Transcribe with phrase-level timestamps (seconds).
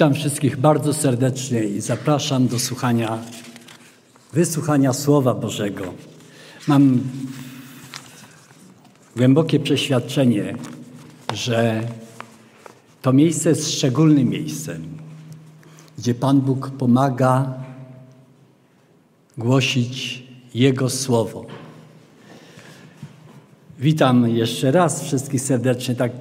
[0.00, 3.18] Witam wszystkich bardzo serdecznie i zapraszam do słuchania,
[4.32, 5.84] wysłuchania Słowa Bożego.
[6.68, 7.00] Mam
[9.16, 10.56] głębokie przeświadczenie,
[11.34, 11.82] że
[13.02, 14.98] to miejsce jest szczególnym miejscem,
[15.98, 17.54] gdzie Pan Bóg pomaga
[19.38, 20.22] głosić
[20.54, 21.46] Jego Słowo.
[23.78, 25.94] Witam jeszcze raz wszystkich serdecznie.
[25.94, 26.12] Tak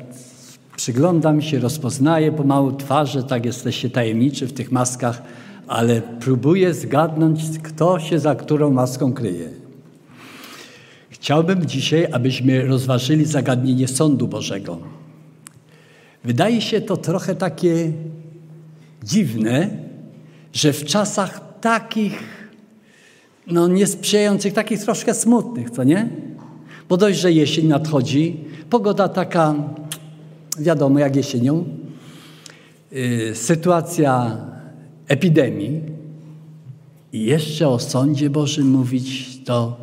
[0.80, 5.22] przyglądam się, rozpoznaję pomału twarze, tak jesteście tajemniczy w tych maskach,
[5.68, 9.50] ale próbuję zgadnąć, kto się za którą maską kryje.
[11.10, 14.78] Chciałbym dzisiaj, abyśmy rozważyli zagadnienie sądu Bożego.
[16.24, 17.92] Wydaje się to trochę takie
[19.04, 19.70] dziwne,
[20.54, 22.24] że w czasach takich,
[23.48, 26.10] no niesprzyjających, takich troszkę smutnych, co nie?
[26.90, 28.38] Bo dość, że jesień nadchodzi,
[28.70, 29.56] pogoda taka,
[30.60, 31.66] wiadomo jak jesienią,
[32.92, 34.38] yy, sytuacja
[35.08, 35.82] epidemii
[37.14, 39.78] i jeszcze o sądzie Bożym mówić, to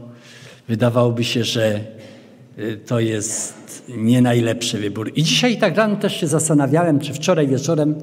[0.68, 1.80] wydawałoby się, że
[2.56, 5.12] yy, to jest nie najlepszy wybór.
[5.14, 7.94] I dzisiaj tak rano też się zastanawiałem, czy wczoraj wieczorem,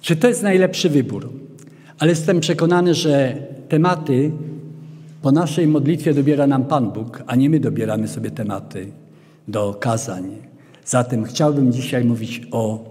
[0.00, 1.32] czy to jest najlepszy wybór.
[1.98, 3.36] Ale jestem przekonany, że
[3.68, 4.30] tematy
[5.22, 8.86] po naszej modlitwie dobiera nam Pan Bóg, a nie my dobieramy sobie tematy
[9.48, 10.47] do kazań.
[10.88, 12.84] Zatem chciałbym dzisiaj mówić o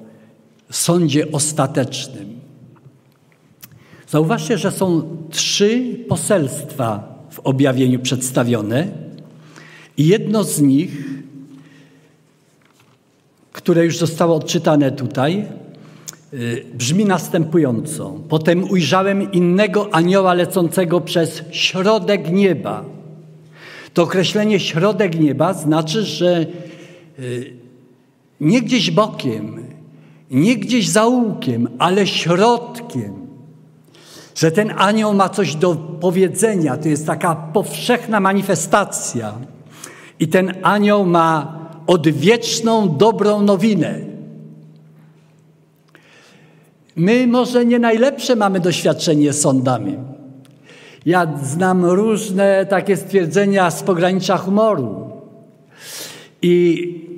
[0.72, 2.40] sądzie ostatecznym.
[4.10, 8.88] Zauważcie, że są trzy poselstwa w objawieniu przedstawione
[9.98, 10.92] i jedno z nich,
[13.52, 15.48] które już zostało odczytane tutaj,
[16.34, 18.20] y, brzmi następująco.
[18.30, 22.86] Potem ujrzałem innego anioła lecącego przez środek nieba.
[23.94, 26.46] To określenie środek nieba znaczy, że
[27.20, 27.67] y,
[28.40, 29.68] nie gdzieś bokiem,
[30.32, 33.28] nie gdzieś zaułkiem, ale środkiem.
[34.36, 39.34] Że ten anioł ma coś do powiedzenia, to jest taka powszechna manifestacja.
[40.20, 44.00] I ten anioł ma odwieczną, dobrą nowinę.
[46.96, 49.98] My może nie najlepsze mamy doświadczenie z sądami.
[51.06, 55.10] Ja znam różne takie stwierdzenia z pogranicza humoru.
[56.42, 57.17] I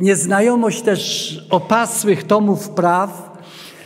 [0.00, 3.38] nieznajomość też opasłych tomów praw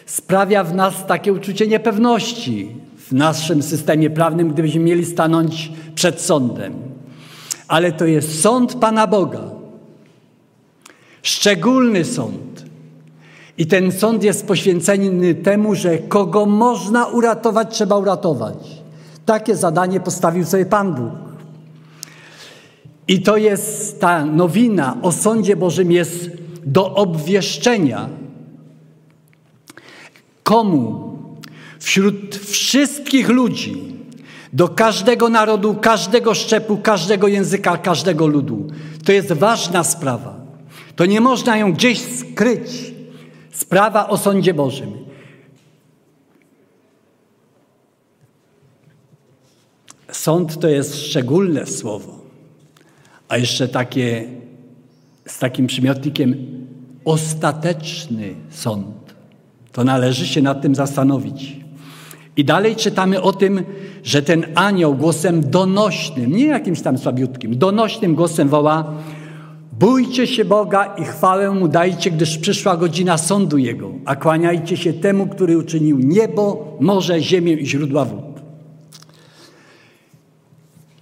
[0.06, 6.74] sprawia w nas takie uczucie niepewności w naszym systemie prawnym, gdybyśmy mieli stanąć przed sądem.
[7.68, 9.40] Ale to jest sąd Pana Boga.
[11.22, 12.64] Szczególny sąd.
[13.58, 18.56] I ten sąd jest poświęcony temu, że kogo można uratować, trzeba uratować.
[19.26, 21.31] Takie zadanie postawił sobie Pan Bóg.
[23.08, 26.30] I to jest ta nowina o sądzie Bożym jest
[26.66, 28.08] do obwieszczenia.
[30.42, 31.12] Komu?
[31.78, 33.96] Wśród wszystkich ludzi,
[34.52, 38.68] do każdego narodu, każdego szczepu, każdego języka, każdego ludu.
[39.04, 40.36] To jest ważna sprawa.
[40.96, 42.94] To nie można ją gdzieś skryć.
[43.52, 44.92] Sprawa o sądzie Bożym.
[50.10, 52.21] Sąd to jest szczególne słowo,
[53.32, 54.24] a jeszcze takie
[55.26, 56.34] z takim przymiotnikiem
[57.04, 59.14] ostateczny sąd.
[59.72, 61.56] To należy się nad tym zastanowić.
[62.36, 63.64] I dalej czytamy o tym,
[64.02, 68.94] że ten anioł głosem donośnym, nie jakimś tam słabiutkim, donośnym głosem woła:
[69.72, 74.92] Bójcie się Boga i chwałę mu dajcie, gdyż przyszła godzina sądu Jego, a kłaniajcie się
[74.92, 78.42] temu, który uczynił niebo, morze, ziemię i źródła wód.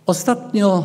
[0.06, 0.84] Ostatnio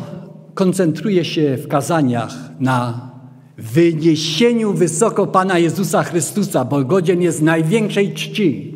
[0.56, 3.10] koncentruję się w kazaniach na
[3.58, 8.74] wyniesieniu wysoko Pana Jezusa Chrystusa, bo godzien jest największej czci.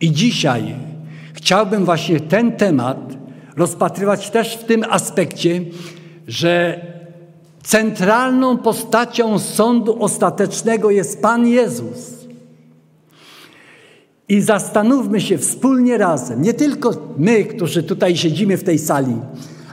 [0.00, 0.74] I dzisiaj
[1.34, 2.98] chciałbym właśnie ten temat
[3.56, 5.60] rozpatrywać też w tym aspekcie,
[6.28, 6.80] że
[7.62, 12.26] centralną postacią sądu ostatecznego jest Pan Jezus.
[14.28, 19.16] I zastanówmy się wspólnie razem, nie tylko my, którzy tutaj siedzimy w tej sali,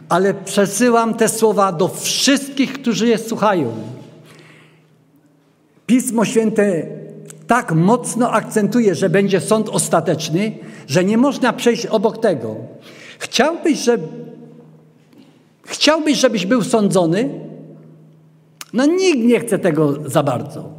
[0.10, 3.72] ale przesyłam te słowa do wszystkich, którzy je słuchają.
[5.86, 6.88] Pismo Święte
[7.48, 10.58] tak mocno akcentuje, że będzie sąd ostateczny,
[10.88, 12.56] że nie można przejść obok tego.
[13.20, 13.98] Chciałbyś, że...
[15.64, 17.30] Chciałbyś, żebyś był sądzony?
[18.74, 20.70] No nikt nie chce tego za bardzo.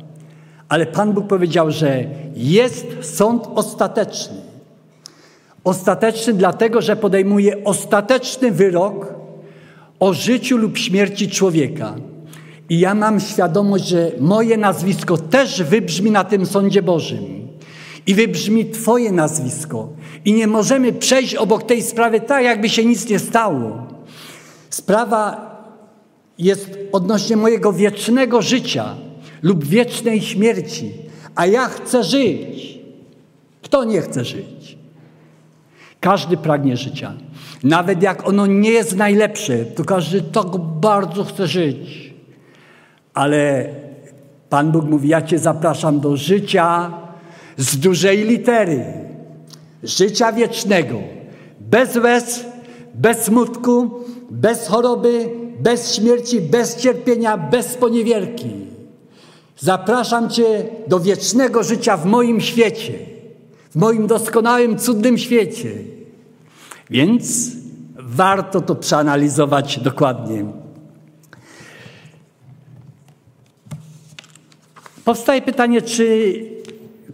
[0.69, 2.05] Ale Pan Bóg powiedział, że
[2.35, 4.37] jest sąd ostateczny.
[5.65, 9.20] Ostateczny dlatego, że podejmuje ostateczny wyrok
[10.01, 11.95] o życiu lub śmierci człowieka.
[12.69, 17.49] I ja mam świadomość, że moje nazwisko też wybrzmi na tym sądzie Bożym.
[18.07, 19.89] I wybrzmi Twoje nazwisko.
[20.25, 23.87] I nie możemy przejść obok tej sprawy tak, jakby się nic nie stało.
[24.71, 25.51] Sprawa
[26.39, 28.95] jest odnośnie mojego wiecznego życia
[29.43, 30.93] lub wiecznej śmierci,
[31.35, 32.79] a ja chcę żyć.
[33.63, 34.79] Kto nie chce żyć?
[36.01, 37.13] Każdy pragnie życia.
[37.65, 40.47] Nawet jak ono nie jest najlepsze, to każdy tak
[40.81, 42.15] bardzo chce żyć.
[43.15, 43.69] Ale
[44.49, 46.93] Pan Bóg mówi: Ja Cię zapraszam do życia
[47.57, 48.85] z dużej litery.
[49.83, 50.99] Życia wiecznego.
[51.61, 52.45] Bez łez,
[52.95, 53.91] bez smutku,
[54.31, 55.31] bez choroby,
[55.61, 58.51] bez śmierci, bez cierpienia, bez poniewierki.
[59.59, 62.93] Zapraszam Cię do wiecznego życia w moim świecie,
[63.71, 65.71] w moim doskonałym, cudnym świecie.
[66.91, 67.51] Więc
[67.99, 70.45] warto to przeanalizować dokładnie.
[75.05, 76.35] Powstaje pytanie, czy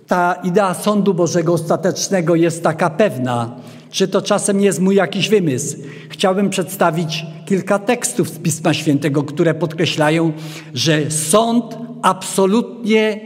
[0.06, 3.56] ta idea sądu Bożego ostatecznego jest taka pewna,
[3.90, 5.76] czy to czasem jest mój jakiś wymysł.
[6.08, 10.32] Chciałbym przedstawić kilka tekstów z Pisma Świętego, które podkreślają,
[10.74, 13.20] że sąd absolutnie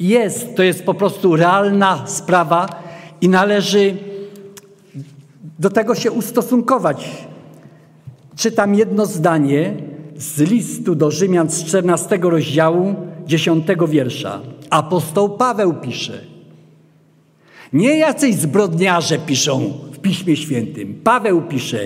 [0.00, 0.56] jest.
[0.56, 2.82] To jest po prostu realna sprawa
[3.20, 4.11] i należy
[5.62, 7.26] do tego się ustosunkować.
[8.36, 9.74] Czytam jedno zdanie
[10.16, 12.94] z listu do Rzymian z 14 rozdziału,
[13.26, 14.40] 10 wiersza.
[14.70, 16.20] Apostoł Paweł pisze.
[17.72, 21.00] Nie jacyś zbrodniarze piszą w Piśmie Świętym.
[21.04, 21.80] Paweł pisze.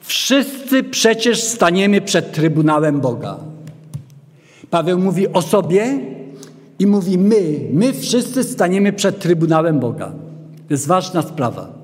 [0.00, 3.36] Wszyscy przecież staniemy przed Trybunałem Boga.
[4.70, 6.00] Paweł mówi o sobie
[6.78, 10.12] i mówi my, my wszyscy staniemy przed Trybunałem Boga.
[10.68, 11.83] To jest ważna sprawa.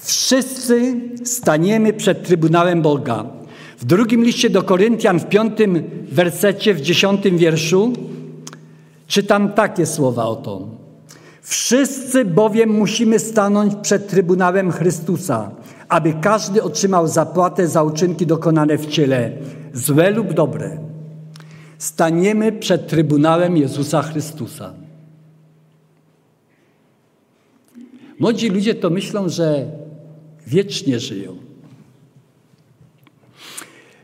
[0.00, 3.24] Wszyscy staniemy przed Trybunałem Boga.
[3.78, 7.92] W drugim liście do Koryntian, w piątym wersecie, w dziesiątym wierszu,
[9.06, 10.68] czytam takie słowa oto.
[11.42, 15.50] Wszyscy bowiem musimy stanąć przed Trybunałem Chrystusa,
[15.88, 19.32] aby każdy otrzymał zapłatę za uczynki dokonane w ciele,
[19.72, 20.78] złe lub dobre.
[21.78, 24.72] Staniemy przed Trybunałem Jezusa Chrystusa.
[28.18, 29.66] Młodzi ludzie to myślą, że
[30.48, 31.36] wiecznie żyją.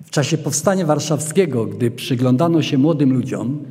[0.04, 3.64] W czasie powstania warszawskiego, gdy przyglądano się młodym ludziom,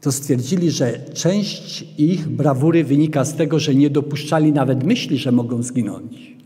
[0.00, 5.32] to stwierdzili, że część ich brawury wynika z tego, że nie dopuszczali nawet myśli, że
[5.32, 6.36] mogą zginąć.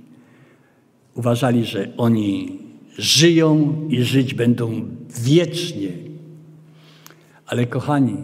[1.15, 2.59] Uważali, że oni
[2.99, 4.89] żyją i żyć będą
[5.23, 5.89] wiecznie.
[7.47, 8.17] Ale kochani,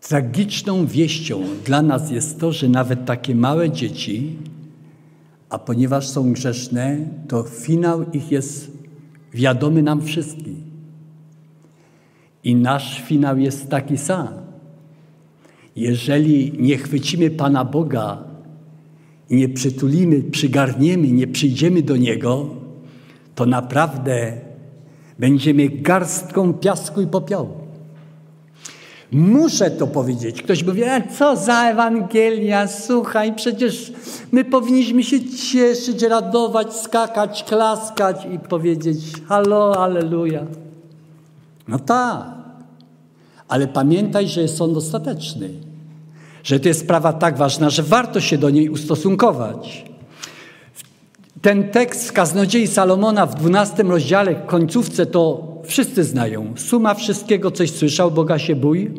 [0.00, 4.36] tragiczną wieścią dla nas jest to, że nawet takie małe dzieci,
[5.54, 6.96] a ponieważ są grzeszne,
[7.28, 8.70] to finał ich jest
[9.32, 10.62] wiadomy nam wszystkim.
[12.44, 14.28] I nasz finał jest taki sam.
[15.76, 18.24] Jeżeli nie chwycimy Pana Boga
[19.30, 22.50] nie przytulimy, przygarniemy, nie przyjdziemy do Niego,
[23.34, 24.32] to naprawdę
[25.18, 27.63] będziemy garstką piasku i popiołu.
[29.12, 30.42] Muszę to powiedzieć.
[30.42, 33.92] Ktoś mówi, a co za Ewangelia, słuchaj, przecież
[34.32, 38.98] my powinniśmy się cieszyć, radować, skakać, klaskać i powiedzieć
[39.28, 40.42] halo, aleluja.
[41.68, 42.24] No tak,
[43.48, 45.50] ale pamiętaj, że jest sąd ostateczny,
[46.44, 49.84] że to jest sprawa tak ważna, że warto się do niej ustosunkować.
[51.42, 56.52] Ten tekst z Kaznodziei Salomona w 12 rozdziale, końcówce, to wszyscy znają.
[56.56, 58.90] Suma wszystkiego, coś słyszał, Boga się bój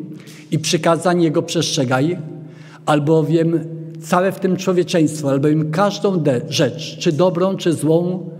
[0.50, 2.18] i przykazań Jego przestrzegaj,
[2.86, 3.60] albowiem
[4.02, 8.30] całe w tym człowieczeństwo, albowiem każdą rzecz, czy dobrą, czy złą,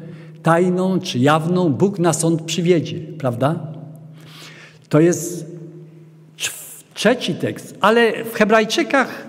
[0.42, 3.58] tajną, czy jawną, Bóg na sąd przywiedzie, prawda?
[4.88, 5.46] To jest
[6.94, 9.26] trzeci tekst, ale w Hebrajczykach,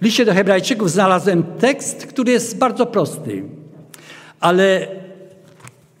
[0.00, 3.42] w liście do Hebrajczyków znalazłem tekst, który jest bardzo prosty.
[4.40, 4.88] Ale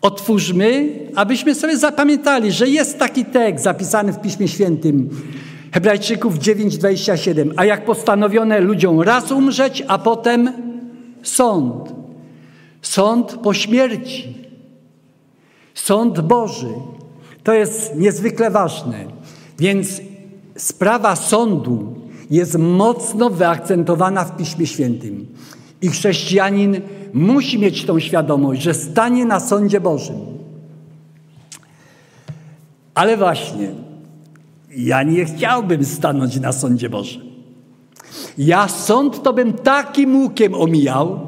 [0.00, 5.08] otwórzmy, abyśmy sobie zapamiętali, że jest taki tekst zapisany w Piśmie Świętym.
[5.72, 7.52] Hebrajczyków 9:27.
[7.56, 10.52] A jak postanowione ludziom raz umrzeć, a potem
[11.22, 11.92] sąd.
[12.82, 14.34] Sąd po śmierci.
[15.74, 16.74] Sąd Boży.
[17.42, 19.04] To jest niezwykle ważne.
[19.58, 20.00] Więc
[20.56, 21.94] sprawa sądu
[22.30, 25.26] jest mocno wyakcentowana w Piśmie Świętym.
[25.82, 26.80] I chrześcijanin
[27.12, 30.16] musi mieć tą świadomość, że stanie na sądzie Bożym.
[32.94, 33.70] Ale właśnie,
[34.76, 37.22] ja nie chciałbym stanąć na sądzie Bożym.
[38.38, 41.20] Ja sąd to bym takim łukiem omijał,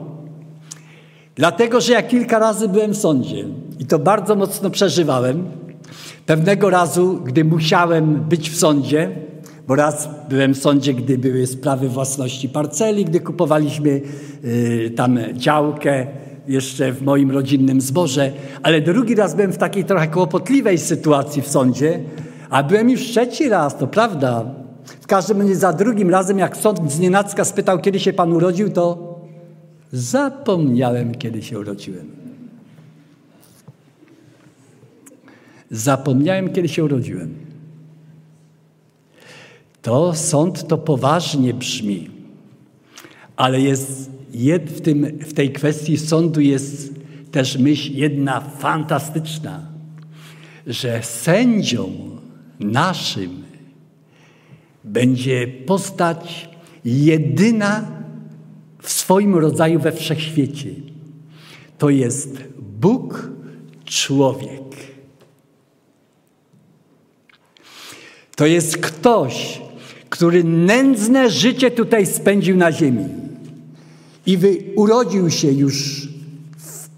[1.35, 3.45] dlatego że ja kilka razy byłem w sądzie
[3.79, 5.45] i to bardzo mocno przeżywałem.
[6.27, 9.11] Pewnego razu, gdy musiałem być w sądzie,
[9.69, 14.01] bo raz byłem w sądzie, gdy były sprawy własności parceli, gdy kupowaliśmy
[14.45, 16.07] y, tam działkę
[16.49, 21.49] jeszcze w moim rodzinnym zborze, ale drugi raz byłem w takiej trochę kłopotliwej sytuacji w
[21.49, 22.01] sądzie,
[22.51, 24.45] a byłem już trzeci raz, to prawda.
[25.01, 28.71] W każdym razie za drugim razem, jak sąd z nienacka spytał, kiedy się pan urodził,
[28.71, 29.13] to
[29.93, 32.07] zapomniałem, kiedy się urodziłem.
[35.71, 37.52] Zapomniałem, kiedy się urodziłem.
[39.83, 42.11] To sąd to poważnie brzmi,
[43.37, 44.11] ale jest
[44.67, 46.95] w, tym, w tej kwestii sądu jest
[47.33, 49.67] też myśl jedna fantastyczna,
[50.67, 51.93] że sędzią
[52.61, 53.43] naszym
[54.85, 56.49] będzie postać
[56.85, 57.87] jedyna
[58.83, 60.71] w swoim rodzaju we wszechświecie.
[61.79, 62.45] To jest
[62.81, 63.31] Bóg,
[63.85, 64.63] człowiek.
[68.37, 69.61] To jest ktoś,
[70.13, 73.05] który nędzne życie tutaj spędził na ziemi
[74.27, 76.09] i wy, urodził się już
[76.59, 76.89] w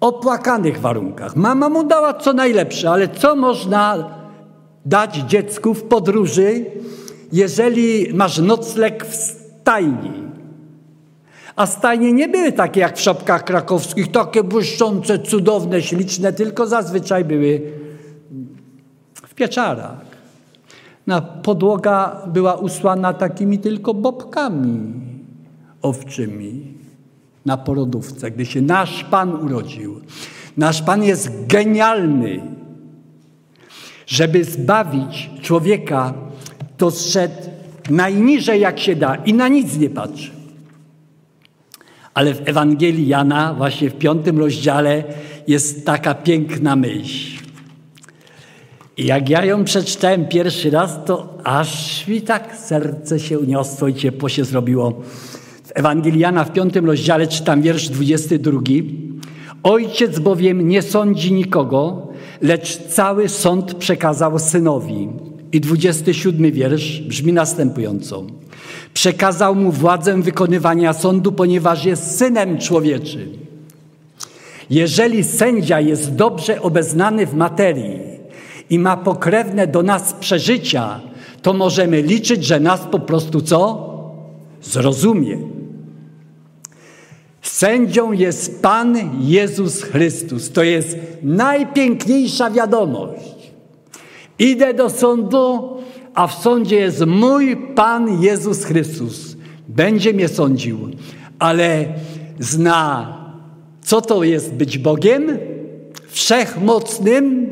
[0.00, 1.36] opłakanych warunkach.
[1.36, 4.10] Mama mu dała co najlepsze, ale co można
[4.86, 6.64] dać dziecku w podróży,
[7.32, 10.24] jeżeli masz nocleg w stajni?
[11.56, 17.24] A stajnie nie były takie jak w szopkach krakowskich, takie błyszczące, cudowne, śliczne, tylko zazwyczaj
[17.24, 17.62] były
[19.26, 20.13] w pieczarach.
[21.06, 24.92] Na podłoga była usłana takimi tylko bobkami
[25.82, 26.74] owczymi
[27.46, 30.00] na porodówce, gdy się nasz Pan urodził.
[30.56, 32.42] Nasz Pan jest genialny.
[34.06, 36.14] Żeby zbawić człowieka,
[36.76, 37.42] to zszedł
[37.90, 40.30] najniżej jak się da i na nic nie patrzy.
[42.14, 45.04] Ale w Ewangelii Jana, właśnie w piątym rozdziale,
[45.48, 47.43] jest taka piękna myśl.
[48.98, 54.28] Jak ja ją przeczytałem pierwszy raz, to aż mi tak serce się uniosło i ciepło
[54.28, 54.90] się zrobiło.
[55.64, 58.60] W Ewangelii Jana w piątym rozdziale czytam wiersz 22.
[59.62, 62.08] Ojciec bowiem nie sądzi nikogo,
[62.42, 65.08] lecz cały sąd przekazał synowi.
[65.52, 68.24] I 27 wiersz brzmi następująco.
[68.94, 73.28] Przekazał mu władzę wykonywania sądu, ponieważ jest synem człowieczym.
[74.70, 78.14] Jeżeli sędzia jest dobrze obeznany w materii
[78.70, 81.00] i ma pokrewne do nas przeżycia,
[81.42, 83.90] to możemy liczyć, że nas po prostu co?
[84.62, 85.38] Zrozumie.
[87.42, 90.50] Sędzią jest Pan Jezus Chrystus.
[90.50, 93.52] To jest najpiękniejsza wiadomość.
[94.38, 95.76] Idę do sądu,
[96.14, 99.36] a w sądzie jest mój Pan Jezus Chrystus.
[99.68, 100.78] Będzie mnie sądził,
[101.38, 101.84] ale
[102.38, 103.16] zna,
[103.82, 105.38] co to jest być Bogiem,
[106.08, 107.46] wszechmocnym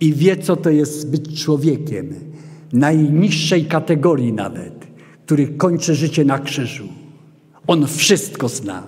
[0.00, 2.14] i wie, co to jest być człowiekiem,
[2.72, 4.86] najniższej kategorii nawet,
[5.26, 6.88] który kończy życie na krzyżu.
[7.66, 8.82] On wszystko zna.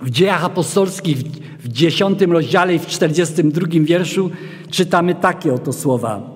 [0.00, 1.18] W dziejach apostolskich
[1.58, 4.30] w dziesiątym rozdziale i w czterdziestym drugim wierszu
[4.70, 6.30] czytamy takie oto słowa.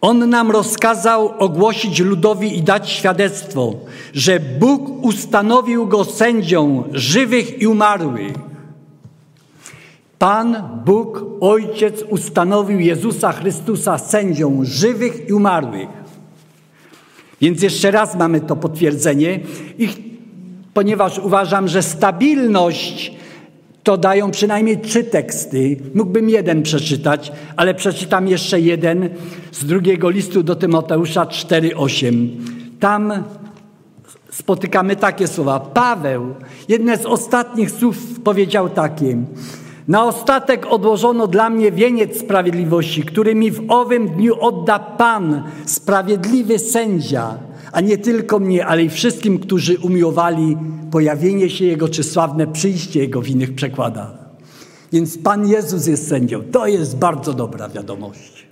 [0.00, 3.74] On nam rozkazał ogłosić ludowi i dać świadectwo,
[4.14, 8.32] że Bóg ustanowił go sędzią żywych i umarłych.
[10.18, 15.88] Pan Bóg, Ojciec, ustanowił Jezusa Chrystusa sędzią żywych i umarłych.
[17.40, 19.40] Więc jeszcze raz mamy to potwierdzenie,
[19.78, 19.88] I
[20.74, 23.12] ponieważ uważam, że stabilność
[23.82, 25.76] to dają przynajmniej trzy teksty.
[25.94, 29.08] Mógłbym jeden przeczytać, ale przeczytam jeszcze jeden
[29.52, 32.28] z drugiego listu do Tymoteusza 4:8.
[32.80, 33.12] Tam
[34.30, 35.60] spotykamy takie słowa.
[35.60, 36.34] Paweł,
[36.68, 39.16] jedne z ostatnich słów powiedział takie:
[39.88, 46.58] Na ostatek odłożono dla mnie wieniec sprawiedliwości, który mi w owym dniu odda Pan, sprawiedliwy
[46.58, 47.38] sędzia
[47.76, 50.56] a nie tylko mnie, ale i wszystkim, którzy umiłowali
[50.90, 54.12] pojawienie się Jego czy sławne przyjście Jego w innych przekładach.
[54.92, 56.42] Więc Pan Jezus jest sędzią.
[56.42, 58.46] To jest bardzo dobra wiadomość.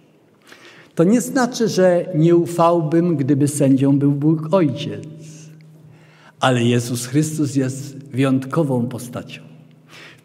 [0.95, 5.05] To nie znaczy, że nie ufałbym, gdyby sędzią był Bóg Ojciec.
[6.41, 9.54] Ale Jezus Chrystus jest wyjątkową postacią.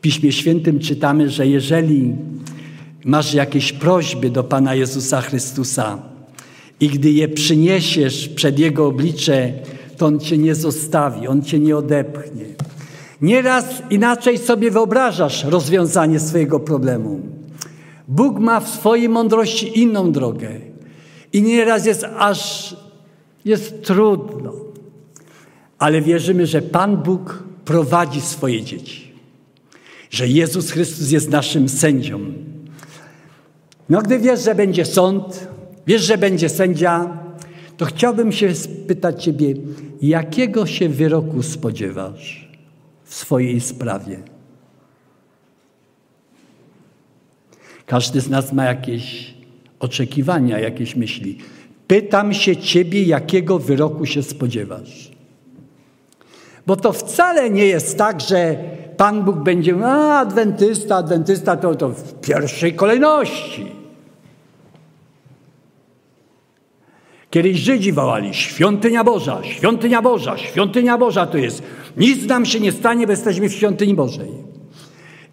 [0.02, 2.16] Piśmie Świętym czytamy, że jeżeli
[3.06, 6.02] masz jakieś prośby do Pana Jezusa Chrystusa,
[6.80, 9.54] i gdy je przyniesiesz przed Jego oblicze,
[9.98, 12.46] to On cię nie zostawi, On cię nie odepchnie.
[13.22, 17.20] Nieraz inaczej sobie wyobrażasz rozwiązanie swojego problemu.
[18.08, 20.50] Bóg ma w swojej mądrości inną drogę.
[21.34, 22.76] I nieraz jest aż
[23.46, 24.54] jest trudno.
[25.80, 29.09] Ale wierzymy, że Pan Bóg prowadzi swoje dzieci.
[30.10, 32.20] Że Jezus Chrystus jest naszym sędzią.
[33.90, 35.48] No gdy wiesz, że będzie sąd,
[35.88, 37.18] wiesz, że będzie sędzia,
[37.78, 39.54] to chciałbym się spytać Ciebie,
[40.02, 42.50] jakiego się wyroku spodziewasz
[43.04, 44.20] w swojej sprawie?
[47.86, 49.34] Każdy z nas ma jakieś
[49.80, 51.38] oczekiwania, jakieś myśli.
[51.88, 55.12] Pytam się Ciebie, jakiego wyroku się spodziewasz.
[56.70, 58.58] Bo to wcale nie jest tak, że
[58.98, 63.72] Pan Bóg będzie, a adwentysta, adwentysta to, to w pierwszej kolejności.
[67.30, 71.64] Kiedyś Żydzi wołali, świątynia Boża, świątynia Boża, świątynia Boża to jest.
[71.98, 74.30] Nic nam się nie stanie, bo jesteśmy w świątyni Bożej.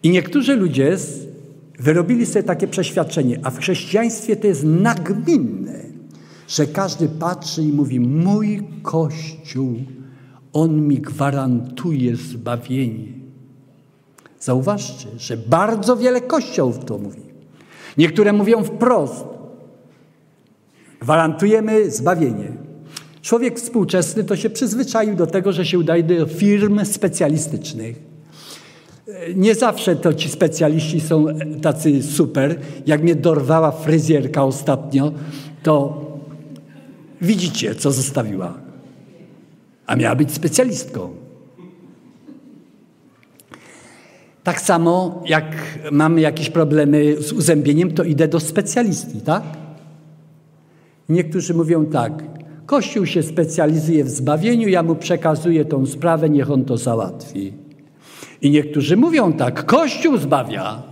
[0.03, 0.97] I niektórzy ludzie
[1.79, 5.81] wyrobili sobie takie przeświadczenie, a w chrześcijaństwie to jest nagminne,
[6.49, 9.77] że każdy patrzy i mówi, mój Kościół,
[10.57, 13.09] on mi gwarantuje zbawienie.
[14.41, 17.23] Zauważcie, że bardzo wiele kościołów to mówi.
[17.99, 19.25] Niektóre mówią wprost,
[21.01, 22.53] Gwarantujemy zbawienie.
[23.23, 27.97] Człowiek współczesny to się przyzwyczaił do tego, że się udaje do firm specjalistycznych.
[29.35, 31.27] Nie zawsze to ci specjaliści są
[31.63, 32.59] tacy super.
[32.87, 35.13] Jak mnie dorwała fryzjerka ostatnio,
[35.63, 36.05] to
[37.21, 38.66] widzicie, co zostawiła.
[39.87, 41.11] A miała być specjalistką.
[44.45, 45.57] Tak samo jak
[45.93, 49.43] mamy jakieś problemy z uzębieniem, to idę do specjalisty, tak?
[51.09, 52.23] Niektórzy mówią tak,
[52.67, 57.53] Kościół się specjalizuje w zbawieniu, ja mu przekazuję tą sprawę, niech on to załatwi.
[58.43, 60.83] I niektórzy mówią tak, Kościół zbawia.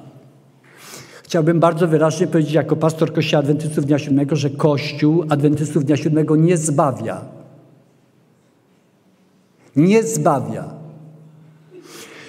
[1.23, 6.37] Chciałbym bardzo wyraźnie powiedzieć jako pastor Kościoła Adwentystów Dnia Siódmego, że Kościół Adwentystów Dnia Siódmego
[6.37, 7.25] nie zbawia.
[9.77, 10.65] Nie zbawia.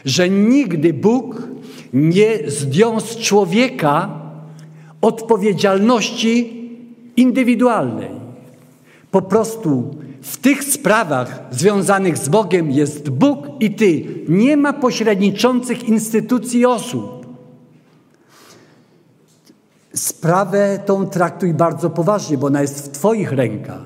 [0.06, 1.48] Że nigdy Bóg
[1.94, 4.22] nie zdjął z człowieka
[5.02, 6.66] odpowiedzialności
[7.18, 8.12] indywidualnej.
[9.12, 14.05] Po prostu w tych sprawach związanych z Bogiem jest Bóg i Ty.
[14.29, 17.25] Nie ma pośredniczących instytucji osób.
[19.94, 23.81] Sprawę tą traktuj bardzo poważnie, bo ona jest w Twoich rękach.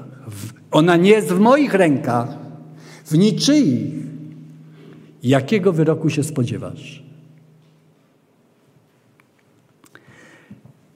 [0.72, 2.28] Ona nie jest w moich rękach,
[3.10, 3.94] w niczyich.
[5.24, 7.04] Jakiego wyroku się spodziewasz?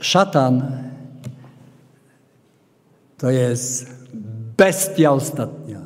[0.02, 0.84] Szatan
[3.18, 4.08] to jest
[4.58, 5.82] bestia ostatnia.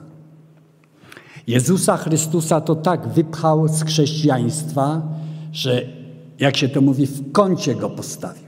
[1.48, 5.02] Jezusa Chrystusa to tak wypchał z chrześcijaństwa,
[5.52, 5.82] że
[6.40, 8.48] jak się to mówi, w kącie go postawił.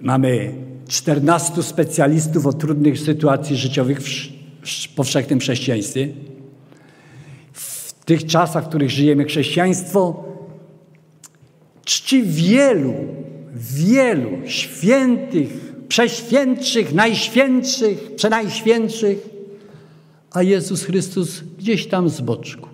[0.00, 0.54] Mamy
[0.88, 4.00] 14 specjalistów o trudnych sytuacji życiowych
[4.62, 6.08] w powszechnym chrześcijaństwie.
[7.52, 10.24] W tych czasach, w których żyjemy, chrześcijaństwo
[11.84, 12.94] czci wielu
[13.54, 19.28] wielu świętych, przeświętszych, najświętszych, przenajświętszych,
[20.30, 22.68] a Jezus Chrystus gdzieś tam z boczku.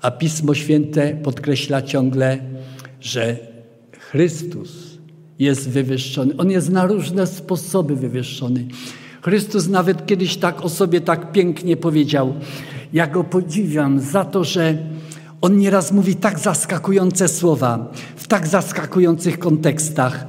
[0.00, 2.38] A Pismo Święte podkreśla ciągle,
[3.00, 3.36] że
[3.98, 4.89] Chrystus
[5.40, 6.34] jest wywyższony.
[6.38, 8.66] On jest na różne sposoby wywyższony.
[9.22, 12.34] Chrystus nawet kiedyś tak o sobie tak pięknie powiedział.
[12.92, 14.78] Ja go podziwiam za to, że
[15.40, 20.26] on nieraz mówi tak zaskakujące słowa, w tak zaskakujących kontekstach.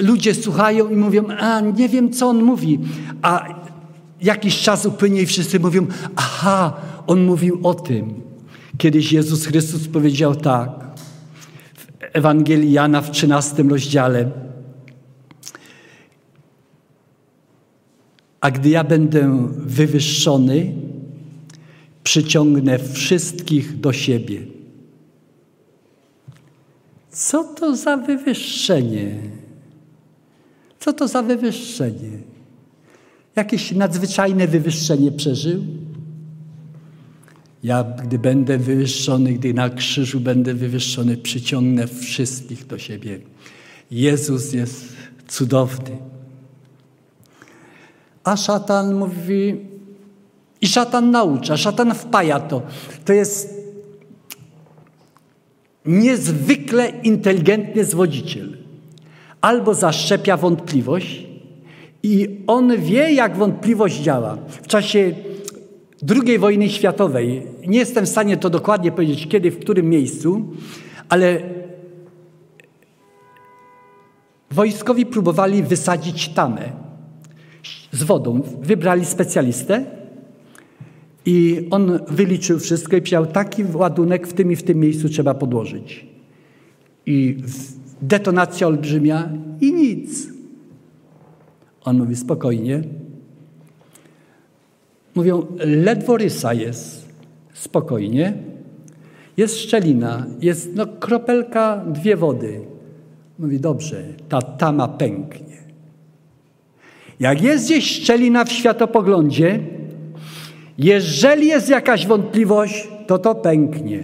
[0.00, 2.78] Ludzie słuchają i mówią, a nie wiem, co on mówi.
[3.22, 3.48] A
[4.22, 5.86] jakiś czas upłynie i wszyscy mówią,
[6.16, 8.14] aha, on mówił o tym.
[8.78, 10.87] Kiedyś Jezus Chrystus powiedział tak
[12.00, 14.30] Ewangelii Jana w 13 rozdziale.
[18.40, 20.72] A gdy ja będę wywyższony,
[22.04, 24.42] przyciągnę wszystkich do siebie.
[27.10, 29.16] Co to za wywyższenie?
[30.80, 32.10] Co to za wywyższenie?
[33.36, 35.64] Jakieś nadzwyczajne wywyższenie przeżył?
[37.62, 43.18] Ja, gdy będę wywyższony, gdy na krzyżu będę wywyższony, przyciągnę wszystkich do siebie.
[43.90, 44.84] Jezus jest
[45.28, 45.98] cudowny.
[48.24, 49.56] A szatan mówi:
[50.60, 52.62] i szatan naucza, szatan wpaja to.
[53.04, 53.58] To jest
[55.86, 58.56] niezwykle inteligentny zwodziciel.
[59.40, 61.26] Albo zaszczepia wątpliwość
[62.02, 64.38] i on wie, jak wątpliwość działa.
[64.62, 65.14] W czasie
[66.26, 70.52] II wojny światowej, nie jestem w stanie to dokładnie powiedzieć, kiedy, w którym miejscu,
[71.08, 71.40] ale
[74.50, 76.72] wojskowi próbowali wysadzić tamę
[77.92, 78.40] z wodą.
[78.62, 79.98] Wybrali specjalistę,
[81.30, 85.34] i on wyliczył wszystko i powiedział, taki ładunek w tym i w tym miejscu trzeba
[85.34, 86.06] podłożyć.
[87.06, 87.36] I
[88.02, 90.28] detonacja olbrzymia i nic.
[91.84, 92.82] On mówi spokojnie.
[95.18, 97.08] Mówią, ledwo rysa jest.
[97.54, 98.32] Spokojnie.
[99.36, 102.60] Jest szczelina, jest no, kropelka, dwie wody.
[103.38, 105.56] Mówi, dobrze, ta tama pęknie.
[107.20, 109.60] Jak jest gdzieś szczelina w światopoglądzie,
[110.78, 114.02] jeżeli jest jakaś wątpliwość, to to pęknie.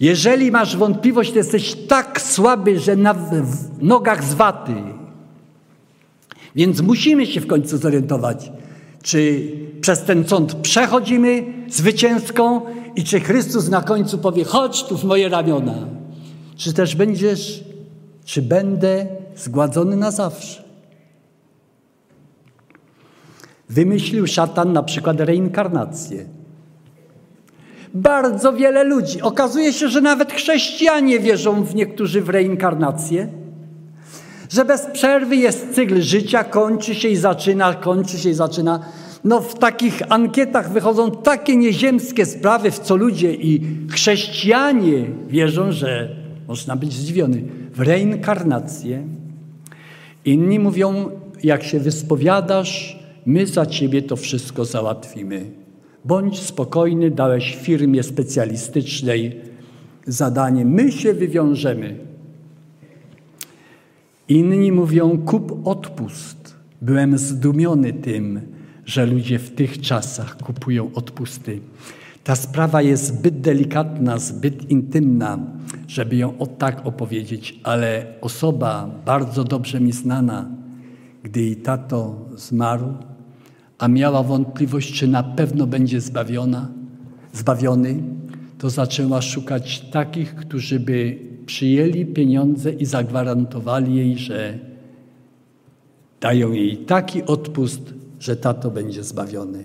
[0.00, 3.14] Jeżeli masz wątpliwość, to jesteś tak słaby, że na
[3.80, 4.74] nogach z waty.
[6.54, 8.52] Więc musimy się w końcu zorientować,
[9.02, 12.60] czy przez ten sąd przechodzimy zwycięską
[12.96, 15.74] i czy Chrystus na końcu powie: chodź tu w moje ramiona.
[16.56, 17.64] Czy też będziesz,
[18.24, 20.62] czy będę zgładzony na zawsze.
[23.68, 26.24] Wymyślił szatan na przykład reinkarnację.
[27.94, 29.22] Bardzo wiele ludzi.
[29.22, 33.28] Okazuje się, że nawet chrześcijanie wierzą w niektórzy w reinkarnację.
[34.50, 38.80] Że bez przerwy jest cykl życia, kończy się i zaczyna, kończy się i zaczyna.
[39.24, 43.60] No w takich ankietach wychodzą takie nieziemskie sprawy, w co ludzie i
[43.90, 46.16] chrześcijanie wierzą, że
[46.48, 47.42] można być zdziwiony
[47.74, 49.06] w reinkarnację.
[50.24, 51.10] Inni mówią,
[51.42, 55.50] jak się wyspowiadasz, my za ciebie to wszystko załatwimy.
[56.04, 59.40] Bądź spokojny, dałeś firmie specjalistycznej
[60.06, 62.09] zadanie, my się wywiążemy.
[64.30, 66.54] Inni mówią, kup odpust.
[66.82, 68.40] Byłem zdumiony tym,
[68.84, 71.60] że ludzie w tych czasach kupują odpusty.
[72.24, 75.38] Ta sprawa jest zbyt delikatna, zbyt intymna,
[75.88, 80.48] żeby ją o tak opowiedzieć, ale osoba bardzo dobrze mi znana,
[81.22, 82.94] gdy jej tato zmarł,
[83.78, 86.68] a miała wątpliwość, czy na pewno będzie zbawiona,
[87.32, 88.02] zbawiony,
[88.58, 94.58] to zaczęła szukać takich, którzy by przyjęli pieniądze i zagwarantowali jej, że
[96.20, 99.64] dają jej taki odpust, że tato będzie zbawiony.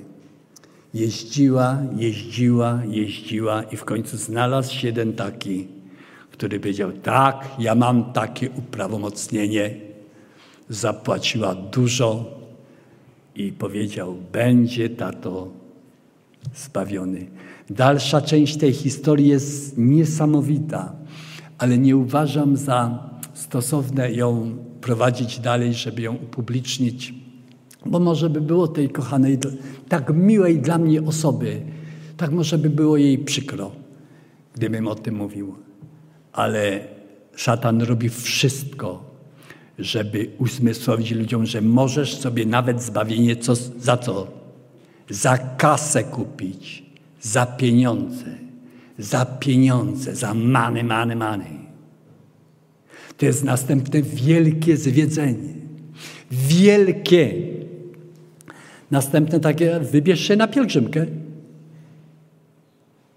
[0.93, 5.67] Jeździła, jeździła, jeździła i w końcu znalazł się jeden taki,
[6.31, 9.75] który powiedział: Tak, ja mam takie uprawomocnienie.
[10.69, 12.25] Zapłaciła dużo
[13.35, 15.49] i powiedział: Będzie tato
[16.55, 17.25] zbawiony.
[17.69, 21.04] Dalsza część tej historii jest niesamowita,
[21.57, 27.13] ale nie uważam za stosowne ją prowadzić dalej, żeby ją upublicznić
[27.85, 29.37] bo może by było tej kochanej,
[29.89, 31.61] tak miłej dla mnie osoby,
[32.17, 33.71] tak może by było jej przykro,
[34.55, 35.55] gdybym o tym mówił.
[36.33, 36.87] Ale
[37.35, 39.03] szatan robi wszystko,
[39.79, 44.27] żeby uzmysłowić ludziom, że możesz sobie nawet zbawienie co, za co?
[45.09, 46.85] Za kasę kupić,
[47.21, 48.25] za pieniądze,
[48.99, 51.45] za pieniądze, za many, many, many.
[53.17, 55.55] To jest następne wielkie zwiedzenie.
[56.31, 57.55] Wielkie
[58.91, 61.05] Następne takie, wybierz się na pielgrzymkę.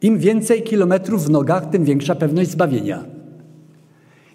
[0.02, 3.04] Im więcej kilometrów w nogach, tym większa pewność zbawienia.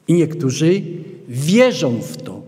[0.07, 0.81] I niektórzy
[1.27, 2.41] wierzą w to.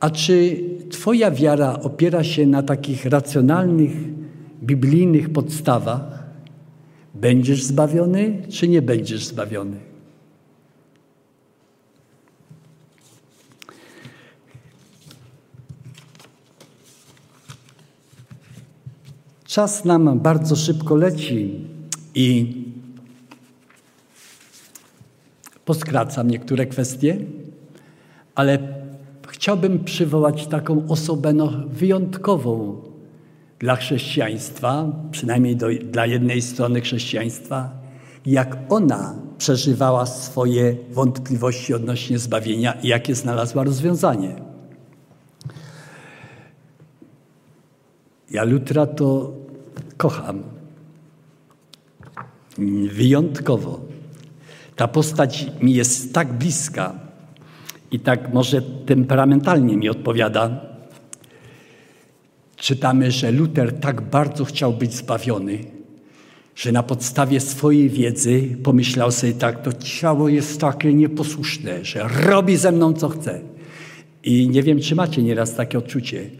[0.00, 3.92] A czy Twoja wiara opiera się na takich racjonalnych,
[4.68, 6.02] biblijnych podstawach?
[7.14, 9.76] Będziesz zbawiony, czy nie będziesz zbawiony?
[19.46, 21.64] Czas nam bardzo szybko leci
[22.14, 22.54] i
[25.64, 27.16] poskracam niektóre kwestie,
[28.34, 28.58] ale
[29.28, 32.87] chciałbym przywołać taką osobę no, wyjątkową
[33.58, 37.70] dla chrześcijaństwa, przynajmniej do, dla jednej strony chrześcijaństwa,
[38.26, 44.36] jak ona przeżywała swoje wątpliwości odnośnie zbawienia i jakie znalazła rozwiązanie.
[48.30, 49.32] Ja Lutra to
[49.96, 50.42] kocham.
[52.92, 53.80] Wyjątkowo.
[54.76, 56.94] Ta postać mi jest tak bliska
[57.90, 60.67] i tak może temperamentalnie mi odpowiada.
[62.68, 65.58] Czytamy, że Luter tak bardzo chciał być zbawiony,
[66.56, 72.56] że na podstawie swojej wiedzy pomyślał sobie tak, to ciało jest takie nieposłuszne, że robi
[72.56, 73.40] ze mną co chce.
[74.24, 76.30] I nie wiem, czy macie nieraz takie odczucie,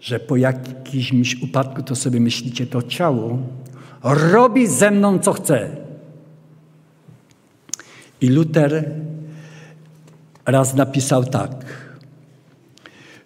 [0.00, 3.38] że po jakimś upadku to sobie myślicie, to ciało
[4.02, 5.76] robi ze mną co chce.
[8.20, 8.90] I Luter
[10.46, 11.81] raz napisał tak,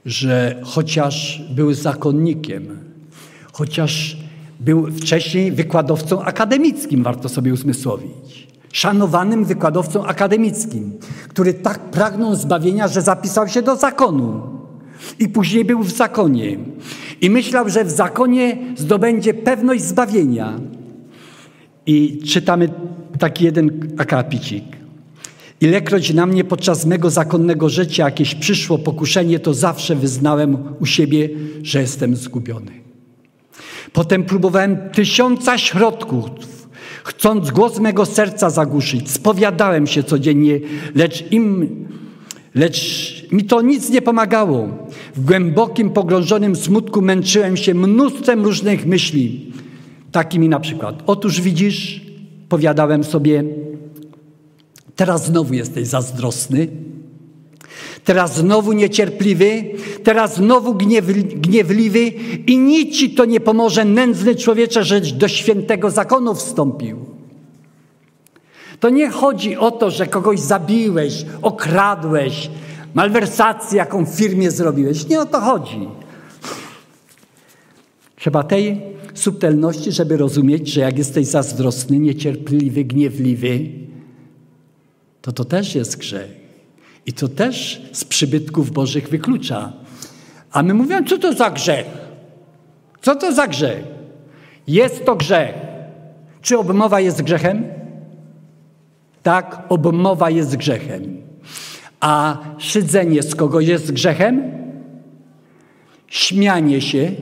[0.06, 2.78] że chociaż był zakonnikiem,
[3.52, 4.16] chociaż
[4.60, 8.48] Był wcześniej wykładowcą akademickim, warto sobie uzmysłowić.
[8.72, 10.92] Szanowanym wykładowcą akademickim,
[11.28, 14.40] który tak pragnął zbawienia, że zapisał się do zakonu.
[15.18, 16.58] I później był w zakonie.
[17.20, 20.60] I myślał, że w zakonie zdobędzie pewność zbawienia.
[21.86, 22.68] I czytamy
[23.18, 24.64] taki jeden akapicik.
[25.60, 31.28] Ilekroć na mnie podczas mego zakonnego życia jakieś przyszło pokuszenie, to zawsze wyznałem u siebie,
[31.62, 32.72] że jestem zgubiony.
[33.92, 36.24] Potem próbowałem tysiąca środków,
[37.04, 39.10] chcąc głos mego serca zagłuszyć.
[39.10, 40.60] Spowiadałem się codziennie,
[40.94, 41.68] lecz im,
[42.54, 44.68] lecz mi to nic nie pomagało.
[45.14, 49.52] W głębokim, pogrążonym smutku męczyłem się mnóstwem różnych myśli.
[50.12, 51.02] Takimi na przykład.
[51.06, 52.00] Otóż widzisz,
[52.48, 53.44] powiadałem sobie,
[54.96, 56.68] teraz znowu jesteś zazdrosny,
[58.04, 59.64] teraz znowu niecierpliwy,
[60.04, 60.74] teraz znowu
[61.34, 62.06] gniewliwy
[62.46, 67.04] i nic ci to nie pomoże, nędzny człowiecze, żeś do świętego zakonu wstąpił.
[68.80, 72.50] To nie chodzi o to, że kogoś zabiłeś, okradłeś,
[72.94, 75.08] malwersację, jaką w firmie zrobiłeś.
[75.08, 75.88] Nie o to chodzi.
[78.16, 78.80] Trzeba tej
[79.14, 83.60] subtelności, żeby rozumieć, że jak jesteś zazdrosny, niecierpliwy, gniewliwy,
[85.26, 86.30] to to też jest grzech.
[87.06, 89.72] I to też z przybytków Bożych wyklucza.
[90.52, 91.86] A my mówimy, co to za grzech?
[93.02, 93.84] Co to za grzech?
[94.66, 95.54] Jest to grzech.
[96.42, 97.64] Czy obmowa jest grzechem?
[99.22, 101.22] Tak, obmowa jest grzechem.
[102.00, 104.42] A szydzenie z kogoś jest grzechem?
[106.06, 107.12] Śmianie się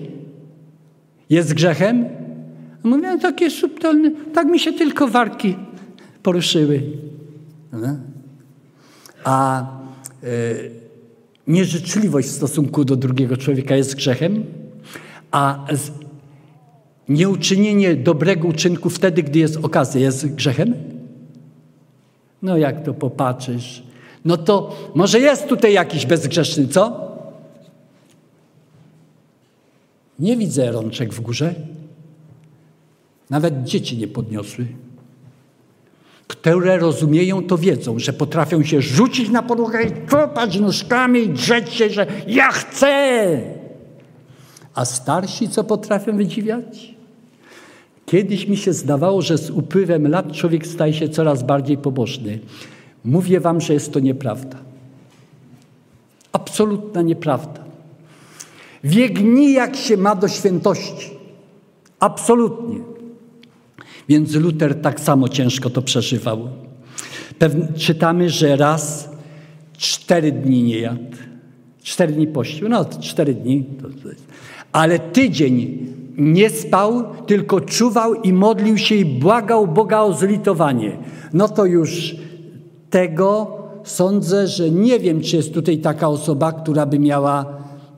[1.30, 2.04] jest grzechem?
[2.82, 5.56] Mówię, takie subtelne, tak mi się tylko warki
[6.22, 6.82] poruszyły.
[9.24, 9.66] A
[10.24, 10.70] y,
[11.46, 14.44] nieżyczliwość w stosunku do drugiego człowieka jest grzechem,
[15.30, 15.66] a
[17.08, 20.74] nieuczynienie dobrego uczynku wtedy, gdy jest okazja, jest grzechem?
[22.42, 23.82] No jak to popatrzysz,
[24.24, 27.04] no to może jest tutaj jakiś bezgrzeszny, co?
[30.18, 31.54] Nie widzę rączek w górze.
[33.30, 34.66] Nawet dzieci nie podniosły.
[36.26, 41.72] Które rozumieją, to wiedzą, że potrafią się rzucić na podłogę i kopać nóżkami i drzeć
[41.72, 43.40] się, że ja chcę.
[44.74, 46.94] A starsi co potrafią wydziwiać?
[48.06, 52.38] Kiedyś mi się zdawało, że z upływem lat człowiek staje się coraz bardziej pobożny.
[53.04, 54.56] Mówię wam, że jest to nieprawda.
[56.32, 57.64] Absolutna nieprawda.
[58.84, 61.10] Wiek nijak się ma do świętości.
[62.00, 62.93] Absolutnie.
[64.08, 66.48] Więc Luter tak samo ciężko to przeżywał.
[67.38, 69.10] Pewnie, czytamy, że raz
[69.76, 71.16] cztery dni nie jadł.
[71.82, 72.68] Cztery dni pościł.
[72.68, 73.64] No, cztery dni.
[74.72, 75.86] Ale tydzień
[76.16, 80.96] nie spał, tylko czuwał i modlił się i błagał Boga o zlitowanie.
[81.32, 82.16] No to już
[82.90, 87.46] tego sądzę, że nie wiem, czy jest tutaj taka osoba, która by miała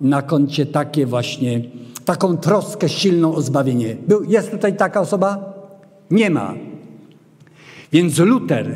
[0.00, 1.60] na koncie takie właśnie,
[2.04, 3.96] taką troskę silną o zbawienie.
[4.08, 5.55] Był, jest tutaj taka osoba?
[6.10, 6.54] Nie ma.
[7.92, 8.74] Więc Luter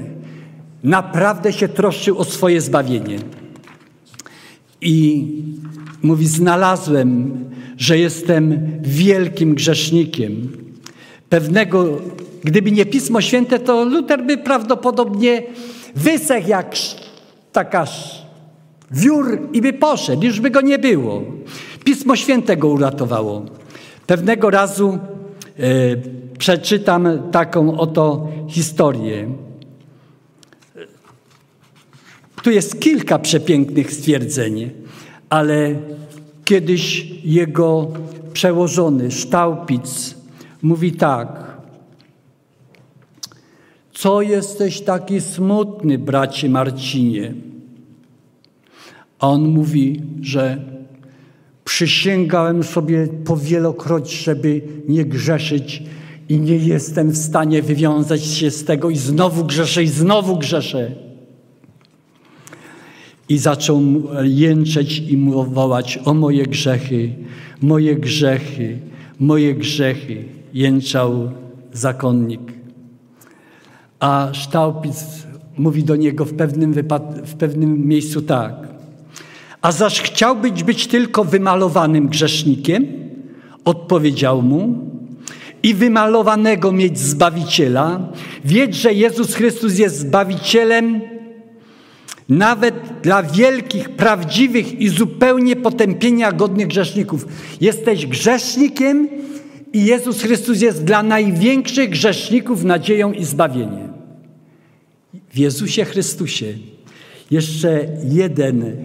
[0.82, 3.18] naprawdę się troszczył o swoje zbawienie.
[4.80, 5.26] I
[6.02, 7.44] mówi: Znalazłem,
[7.76, 10.48] że jestem wielkim grzesznikiem.
[11.28, 12.00] Pewnego,
[12.44, 15.42] gdyby nie Pismo Święte, to Luter by prawdopodobnie
[15.96, 16.76] wysechł jak
[17.52, 17.86] taka
[18.90, 21.22] wiór i by poszedł, już by go nie było.
[21.84, 23.44] Pismo Święte go uratowało.
[24.06, 24.98] Pewnego razu
[25.58, 25.60] e,
[26.40, 29.34] przeczytam taką oto historię.
[32.42, 34.70] Tu jest kilka przepięknych stwierdzeń,
[35.30, 35.74] ale
[36.44, 37.88] kiedyś jego
[38.32, 40.14] przełożony Ształpic
[40.62, 41.56] mówi tak.
[43.92, 47.34] Co jesteś taki smutny, bracie Marcinie?
[49.18, 50.64] A on mówi, że
[51.64, 55.82] przysięgałem sobie powielokroć, żeby nie grzeszyć
[56.30, 60.90] i nie jestem w stanie wywiązać się z tego i znowu grzeszę i znowu grzeszę.
[63.28, 63.82] I zaczął
[64.22, 67.12] jęczeć i mu wołać o moje grzechy,
[67.62, 68.78] moje grzechy,
[69.20, 70.24] moje grzechy.
[70.54, 71.30] Jęczał
[71.72, 72.40] zakonnik.
[74.00, 75.04] A Ształpic
[75.58, 76.74] mówi do niego w pewnym,
[77.24, 78.54] w pewnym miejscu tak.
[79.62, 82.86] A zaś chciałbyś być tylko wymalowanym grzesznikiem?
[83.64, 84.89] Odpowiedział mu,
[85.62, 88.12] i wymalowanego mieć Zbawiciela,
[88.44, 91.00] wiedz, że Jezus Chrystus jest Zbawicielem
[92.28, 97.26] nawet dla wielkich, prawdziwych i zupełnie potępienia godnych grzeszników.
[97.60, 99.08] Jesteś grzesznikiem
[99.72, 103.92] i Jezus Chrystus jest dla największych grzeszników nadzieją i zbawieniem.
[105.32, 106.46] W Jezusie Chrystusie.
[107.30, 108.76] Jeszcze jeden,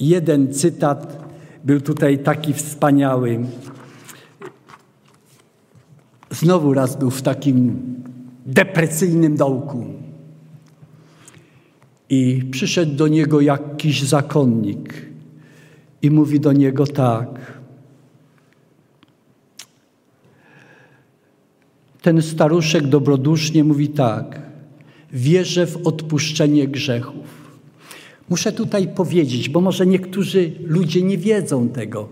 [0.00, 1.30] jeden cytat
[1.64, 3.38] był tutaj taki wspaniały.
[6.38, 7.76] Znowu raz był w takim
[8.46, 9.84] depresyjnym dołku.
[12.08, 14.94] I przyszedł do niego jakiś zakonnik
[16.02, 17.28] i mówi do niego tak.
[22.02, 24.40] Ten staruszek dobrodusznie mówi tak.
[25.12, 27.46] Wierzę w odpuszczenie grzechów.
[28.28, 32.08] Muszę tutaj powiedzieć, bo może niektórzy ludzie nie wiedzą tego.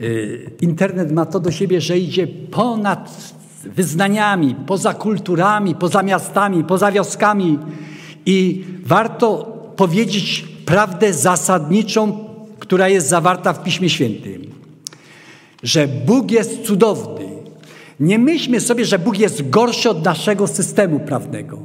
[0.00, 6.92] Y, internet ma to do siebie, że idzie ponad wyznaniami, poza kulturami, poza miastami, poza
[6.92, 7.58] wioskami.
[8.26, 12.24] I warto powiedzieć prawdę zasadniczą,
[12.58, 14.42] która jest zawarta w Piśmie Świętym.
[15.62, 17.28] Że Bóg jest cudowny.
[18.00, 21.58] Nie myślmy sobie, że Bóg jest gorszy od naszego systemu prawnego.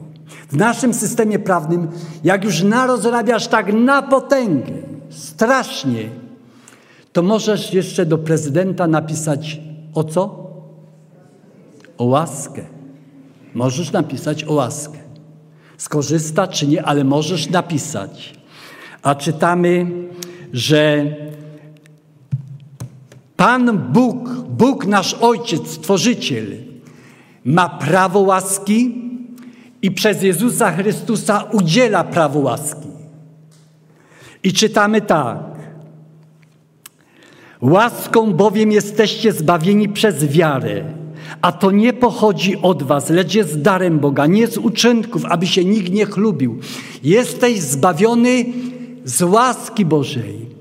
[0.52, 1.88] W naszym systemie prawnym,
[2.24, 4.74] jak już narozrabiasz tak na potęgę,
[5.10, 6.10] strasznie,
[7.14, 9.60] to możesz jeszcze do prezydenta napisać
[9.94, 10.51] o co?
[12.02, 12.62] O łaskę.
[13.54, 14.98] Możesz napisać o łaskę.
[15.78, 18.34] Skorzysta czy nie, ale możesz napisać.
[19.02, 19.86] A czytamy,
[20.54, 21.06] że
[23.38, 26.46] Pan Bóg, Bóg nasz Ojciec, Stworzyciel,
[27.46, 28.96] ma prawo łaski
[29.82, 32.90] i przez Jezusa Chrystusa udziela prawo łaski.
[34.44, 35.40] I czytamy tak.
[37.62, 41.02] Łaską bowiem jesteście zbawieni przez wiarę.
[41.42, 45.66] A to nie pochodzi od was, lecz jest darem Boga, nie z uczynków, aby się
[45.66, 46.60] nikt nie chlubił.
[47.04, 48.46] Jesteś zbawiony
[49.06, 50.52] z łaski Bożej.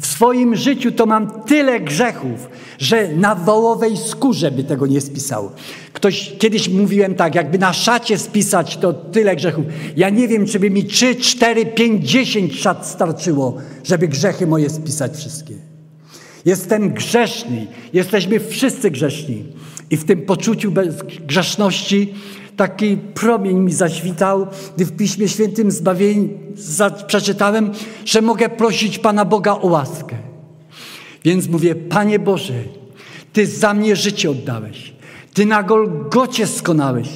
[0.00, 5.50] W swoim życiu to mam tyle grzechów, że na wołowej skórze by tego nie spisał.
[5.92, 9.64] Ktoś, kiedyś mówiłem tak, jakby na szacie spisać to tyle grzechów.
[9.96, 14.70] Ja nie wiem, czy by mi trzy, cztery, pięć, dziesięć szat starczyło, żeby grzechy moje
[14.70, 15.54] spisać wszystkie.
[16.44, 17.66] Jestem grzeszny.
[17.92, 19.44] Jesteśmy wszyscy grzeszni.
[19.90, 20.72] I w tym poczuciu
[21.26, 22.14] grzeszności
[22.56, 26.38] taki promień mi zaświtał, gdy w Piśmie Świętym zbawień
[27.06, 27.70] przeczytałem,
[28.04, 30.16] że mogę prosić Pana Boga o łaskę.
[31.24, 32.54] Więc mówię, Panie Boże,
[33.32, 34.94] Ty za mnie życie oddałeś.
[35.34, 37.08] Ty na Golgocie skonałeś.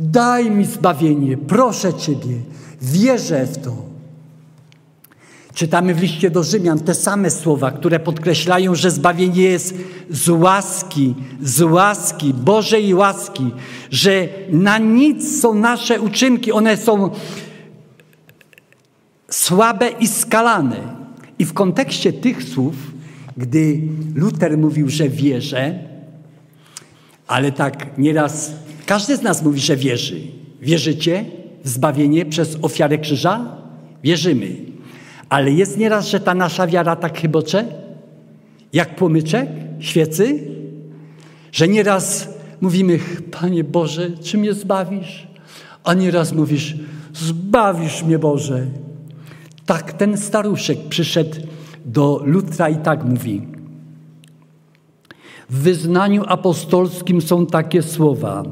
[0.00, 2.36] Daj mi zbawienie, proszę Ciebie.
[2.82, 3.76] Wierzę w to.
[5.58, 9.74] Czytamy w liście do Rzymian te same słowa, które podkreślają, że zbawienie jest
[10.10, 13.50] z łaski, z łaski, Bożej łaski,
[13.90, 17.10] że na nic są nasze uczynki, one są
[19.30, 20.76] słabe i skalane.
[21.38, 22.74] I w kontekście tych słów,
[23.36, 23.80] gdy
[24.14, 25.78] Luter mówił, że wierzę,
[27.26, 28.52] ale tak nieraz
[28.86, 30.20] każdy z nas mówi, że wierzy.
[30.62, 31.24] Wierzycie
[31.64, 33.56] w zbawienie przez ofiarę krzyża?
[34.02, 34.67] Wierzymy.
[35.28, 37.64] Ale jest nieraz, że ta nasza wiara tak chybocze,
[38.72, 40.48] jak płomyczek świecy,
[41.52, 42.28] że nieraz
[42.60, 42.98] mówimy,
[43.40, 45.28] Panie Boże, czy mnie zbawisz?
[45.84, 46.76] A nieraz mówisz,
[47.14, 48.66] zbawisz mnie Boże.
[49.66, 51.36] Tak ten staruszek przyszedł
[51.84, 53.42] do Lutra i tak mówi.
[55.50, 58.42] W wyznaniu apostolskim są takie słowa.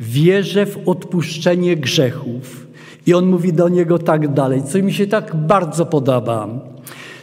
[0.00, 2.67] Wierzę w odpuszczenie grzechów
[3.08, 6.48] i on mówi do niego tak dalej, co mi się tak bardzo podoba.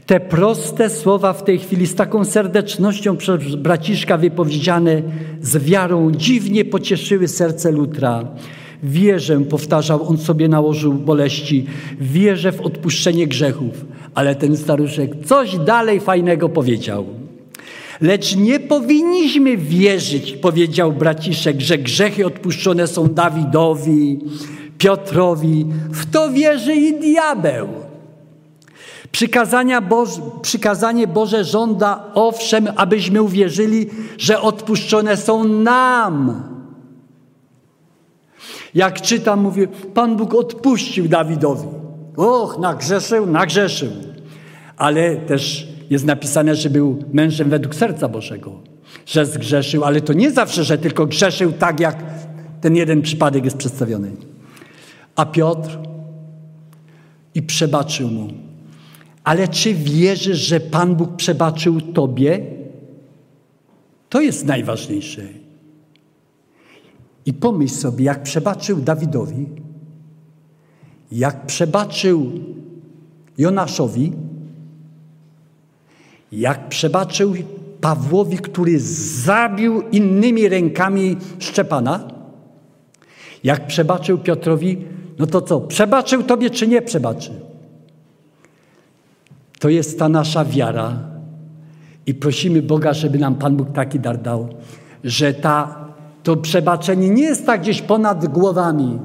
[0.06, 5.02] Te proste słowa w tej chwili z taką serdecznością przez braciszka wypowiedziane
[5.42, 8.28] z wiarą dziwnie pocieszyły serce Lutra.
[8.84, 11.66] Wierzę, powtarzał, on sobie nałożył boleści,
[12.02, 13.86] wierzę w odpuszczenie grzechów.
[14.16, 17.06] Ale ten staruszek coś dalej fajnego powiedział.
[18.02, 24.20] Lecz nie powinniśmy wierzyć, powiedział braciszek, że grzechy odpuszczone są Dawidowi,
[24.86, 27.68] Piotrowi, w to wierzy i diabeł.
[29.12, 36.44] Przykazania Boże, przykazanie Boże żąda owszem, abyśmy uwierzyli, że odpuszczone są nam.
[38.76, 41.68] Jak czytam, mówię, Pan Bóg odpuścił Dawidowi.
[42.18, 43.92] Och, nagrzeszył, nagrzeszył.
[44.78, 48.52] Ale też jest napisane, że był mężem według serca Bożego.
[49.06, 52.04] Że zgrzeszył, ale to nie zawsze, że tylko grzeszył tak, jak
[52.62, 54.35] ten jeden przypadek jest przedstawiony.
[55.16, 55.80] A Piotr
[57.36, 58.28] i przebaczył mu.
[59.24, 62.40] Ale czy wierzysz, że Pan Bóg przebaczył Tobie?
[64.10, 65.22] To jest najważniejsze.
[67.26, 69.46] I pomyśl sobie, jak przebaczył Dawidowi,
[71.12, 72.32] jak przebaczył
[73.38, 74.14] Jonaszowi,
[76.32, 77.34] jak przebaczył
[77.82, 82.08] Pawłowi, który zabił innymi rękami Szczepana?
[83.44, 84.78] Jak przebaczył Piotrowi,
[85.20, 85.62] no to co?
[85.62, 87.34] Przebaczył tobie, czy nie przebaczył?
[89.60, 91.00] To jest ta nasza wiara.
[92.06, 94.48] I prosimy Boga, żeby nam Pan Bóg taki dar dał,
[95.04, 95.86] że ta,
[96.24, 99.00] to przebaczenie nie jest tak gdzieś ponad głowami,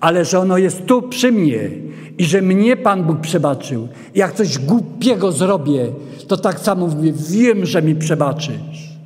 [0.00, 1.70] ale że ono jest tu przy mnie
[2.18, 3.88] i że mnie Pan Bóg przebaczył.
[4.14, 5.86] Jak coś głupiego zrobię,
[6.28, 8.98] to tak samo mówię, wiem, że mi przebaczysz.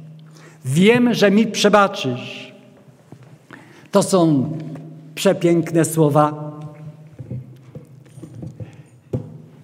[0.64, 2.52] Wiem, że mi przebaczysz.
[3.90, 4.50] To są
[5.14, 6.41] przepiękne słowa.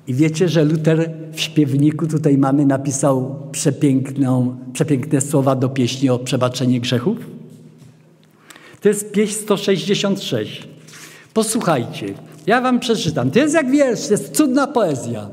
[0.08, 6.18] I wiecie, że Luter w śpiewniku tutaj mamy napisał przepiękną, przepiękne słowa do pieśni o
[6.18, 7.16] przebaczenie grzechów?
[8.80, 10.68] To jest pieśń 166.
[11.34, 12.14] Posłuchajcie,
[12.46, 13.30] ja wam przeczytam.
[13.30, 15.28] To jest jak wiersz, to jest cudna poezja.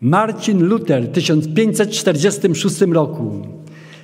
[0.00, 3.42] Marcin Luther w 1546 roku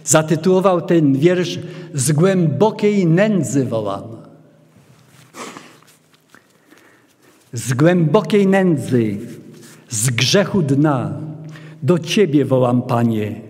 [0.04, 1.58] zatytułował ten wiersz
[1.94, 4.23] Z głębokiej nędzy wołam.
[7.54, 9.16] Z głębokiej nędzy,
[9.88, 11.20] z grzechu dna,
[11.82, 13.40] do Ciebie wołam, Panie.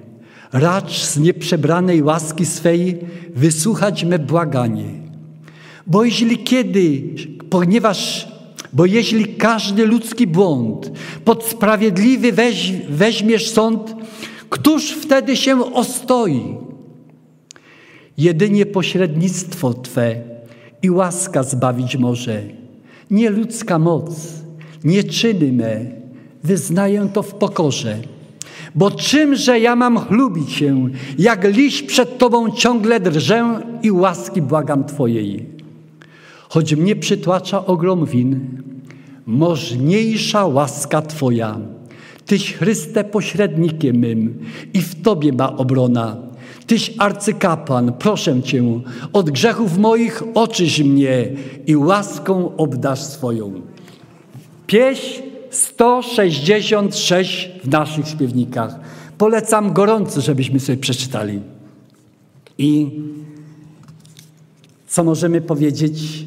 [0.52, 2.98] Racz z nieprzebranej łaski swej
[3.34, 4.84] wysłuchać me błaganie.
[5.86, 7.02] Bo jeśli kiedy,
[7.50, 8.28] ponieważ,
[8.72, 10.90] bo jeśli każdy ludzki błąd
[11.24, 13.94] pod sprawiedliwy weź, weźmiesz sąd,
[14.50, 16.56] któż wtedy się ostoi?
[18.18, 20.16] Jedynie pośrednictwo Twe
[20.82, 22.63] i łaska zbawić może.
[23.14, 24.32] Nie ludzka moc,
[24.84, 25.86] nie czyny me,
[26.44, 27.98] wyznaję to w pokorze.
[28.74, 30.88] Bo czymże ja mam chlubić się,
[31.18, 35.46] jak liść przed Tobą ciągle drżę i łaski błagam Twojej.
[36.48, 38.40] Choć mnie przytłacza ogrom win,
[39.26, 41.58] możniejsza łaska Twoja.
[42.26, 44.38] Tyś Chryste pośrednikiem mym
[44.74, 46.16] i w Tobie ma obrona.
[46.66, 48.62] Tyś arcykapłan, proszę Cię,
[49.12, 51.32] od grzechów moich oczyś mnie
[51.66, 53.62] i łaską obdasz swoją.
[54.66, 58.80] Pieśń 166 w naszych śpiewnikach.
[59.18, 61.40] Polecam gorąco, żebyśmy sobie przeczytali.
[62.58, 62.90] I
[64.86, 66.26] co możemy powiedzieć?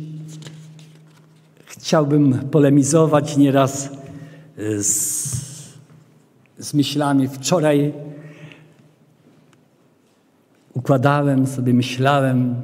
[1.66, 3.90] Chciałbym polemizować nieraz
[4.78, 4.88] z,
[6.58, 7.28] z myślami.
[7.28, 7.94] Wczoraj
[10.78, 12.56] układałem sobie, myślałem,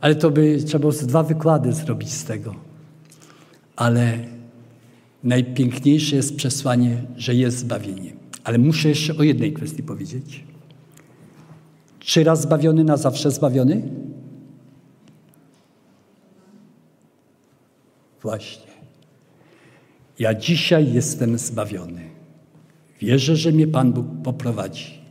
[0.00, 2.54] ale to by trzeba było dwa wykłady zrobić z tego.
[3.76, 4.18] Ale
[5.22, 8.12] najpiękniejsze jest przesłanie, że jest zbawienie.
[8.44, 10.44] Ale muszę jeszcze o jednej kwestii powiedzieć.
[12.00, 13.82] Czy raz zbawiony, na zawsze zbawiony?
[18.22, 18.72] Właśnie.
[20.18, 22.00] Ja dzisiaj jestem zbawiony.
[23.00, 25.05] Wierzę, że mnie Pan Bóg poprowadzi.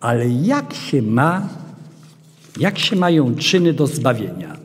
[0.00, 1.48] Ale jak się ma,
[2.60, 4.56] jak się mają czyny do zbawienia?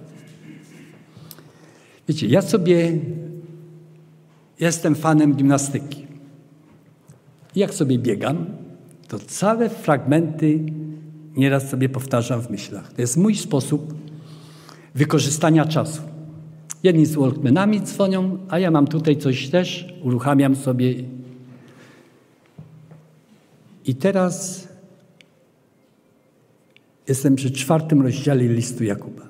[2.08, 3.00] Wiecie, ja sobie
[4.60, 6.08] jestem fanem gimnastyki.
[7.56, 8.46] Jak sobie biegam,
[9.08, 10.60] to całe fragmenty
[11.36, 12.94] nieraz sobie powtarzam w myślach.
[12.94, 13.94] To jest mój sposób
[14.96, 16.02] wykorzystania czasu.
[16.84, 20.96] Jedni z Walkmanami dzwonią, a ja mam tutaj coś też, uruchamiam sobie.
[23.86, 24.68] I teraz
[27.12, 29.22] jestem przy czwartym rozdziale listu Jakuba.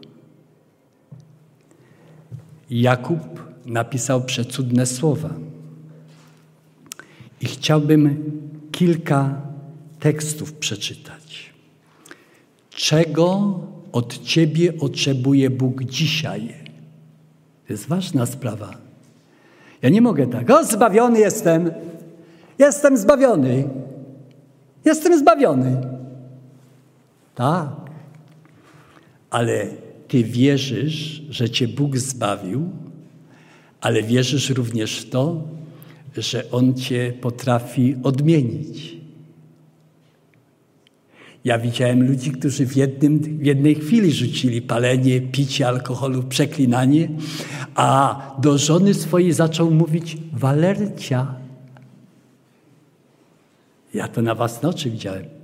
[2.70, 3.20] Jakub
[3.66, 5.30] napisał przecudne słowa.
[7.42, 8.24] I chciałbym
[8.72, 9.42] kilka
[10.00, 11.54] tekstów przeczytać.
[12.70, 13.60] Czego
[13.92, 16.54] od Ciebie otrzymuje Bóg dzisiaj?
[17.68, 18.72] To jest ważna sprawa.
[19.82, 21.72] Ja nie mogę tak, o zbawiony jestem,
[22.60, 23.70] jestem zbawiony,
[24.86, 26.01] jestem zbawiony.
[27.42, 27.70] Tak,
[29.30, 29.68] ale
[30.08, 32.70] Ty wierzysz, że Cię Bóg zbawił,
[33.82, 35.44] ale wierzysz również w to,
[36.18, 38.96] że On Cię potrafi odmienić.
[41.46, 47.10] Ja widziałem ludzi, którzy w, jednym, w jednej chwili rzucili palenie, picie alkoholu, przeklinanie,
[47.76, 51.36] a do żony swojej zaczął mówić Walercia.
[53.94, 55.41] Ja to na własne oczy widziałem.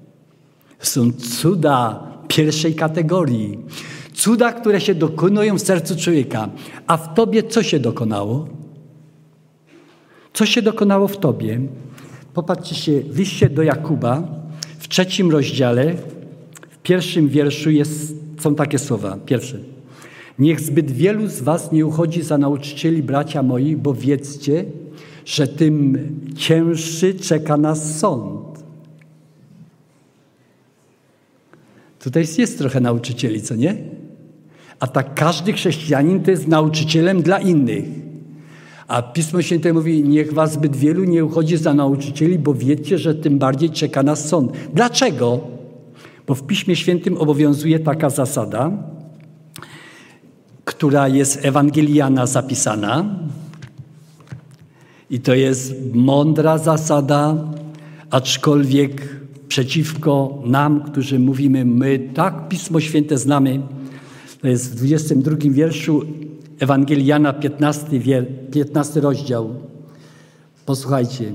[0.80, 3.58] Są cuda pierwszej kategorii.
[4.14, 6.50] Cuda, które się dokonują w sercu człowieka.
[6.88, 8.48] A w tobie co się dokonało?
[10.34, 11.62] Co się dokonało w tobie?
[12.34, 14.24] Popatrzcie się, w liście do Jakuba,
[14.80, 15.94] w trzecim rozdziale,
[16.70, 19.18] w pierwszym wierszu jest, są takie słowa.
[19.26, 19.64] Pierwszy.
[20.40, 24.66] Niech zbyt wielu z was nie uchodzi za nauczycieli, bracia moi, bo wiedzcie,
[25.26, 25.98] że tym
[26.36, 28.57] cięższy czeka nas sąd.
[32.00, 33.76] Tutaj jest trochę nauczycieli, co nie?
[34.80, 37.86] A tak każdy chrześcijanin to jest nauczycielem dla innych.
[38.88, 43.16] A Pismo Święte mówi, niech was zbyt wielu nie uchodzi za nauczycieli, bo wiecie, że
[43.16, 44.52] tym bardziej czeka nas sąd.
[44.74, 45.40] Dlaczego?
[46.28, 48.72] Bo w Piśmie Świętym obowiązuje taka zasada,
[50.66, 53.06] która jest Ewangeliana zapisana.
[55.10, 57.36] I to jest mądra zasada,
[58.10, 59.17] aczkolwiek
[59.48, 63.62] przeciwko nam, którzy mówimy, my tak Pismo Święte znamy.
[64.42, 66.06] To jest w 22 wierszu
[66.60, 67.88] Ewangeliana, 15,
[68.52, 69.56] 15 rozdział.
[70.66, 71.32] Posłuchajcie.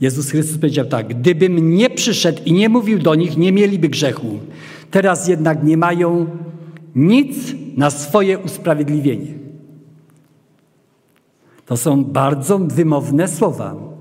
[0.00, 4.38] Jezus Chrystus powiedział tak: Gdybym nie przyszedł i nie mówił do nich, nie mieliby grzechu.
[4.90, 6.26] Teraz jednak nie mają
[6.94, 7.36] nic
[7.76, 9.34] na swoje usprawiedliwienie.
[11.66, 13.93] To są bardzo wymowne słowa.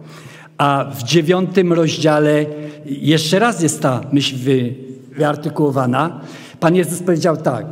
[0.58, 2.46] A w dziewiątym rozdziale
[2.86, 4.74] jeszcze raz jest ta myśl wy,
[5.18, 6.22] wyartykułowana.
[6.60, 7.66] Pan Jezus powiedział tak.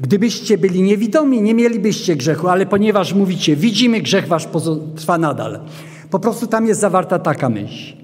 [0.00, 4.48] Gdybyście byli niewidomi, nie mielibyście grzechu, ale ponieważ mówicie, widzimy, grzech wasz
[4.96, 5.60] trwa nadal.
[6.10, 7.96] Po prostu tam jest zawarta taka myśl,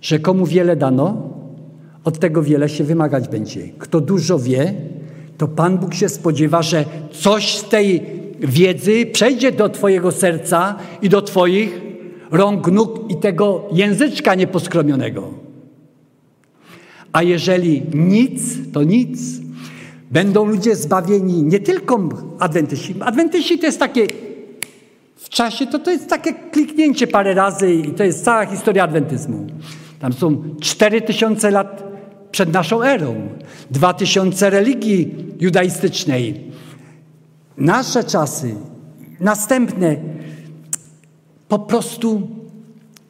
[0.00, 1.22] że komu wiele dano,
[2.04, 3.68] od tego wiele się wymagać będzie.
[3.78, 4.74] Kto dużo wie,
[5.38, 8.02] to Pan Bóg się spodziewa, że coś z tej
[8.40, 11.87] wiedzy przejdzie do Twojego serca i do Twoich
[12.30, 15.30] rąk, nóg i tego języczka nieposkromionego.
[17.12, 19.18] A jeżeli nic, to nic.
[20.10, 22.08] Będą ludzie zbawieni nie tylko
[22.38, 22.94] adwentyści.
[23.00, 24.06] Adwentyści to jest takie
[25.16, 29.46] w czasie, to, to jest takie kliknięcie parę razy i to jest cała historia adwentyzmu.
[30.00, 31.84] Tam są cztery tysiące lat
[32.30, 33.28] przed naszą erą,
[33.70, 36.50] dwa tysiące religii judaistycznej.
[37.56, 38.54] Nasze czasy,
[39.20, 39.96] następne,
[41.48, 42.28] po prostu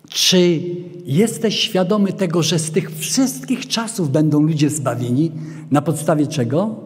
[0.09, 0.61] czy
[1.05, 5.32] jesteś świadomy tego, że z tych wszystkich czasów będą ludzie zbawieni?
[5.70, 6.76] Na podstawie czego?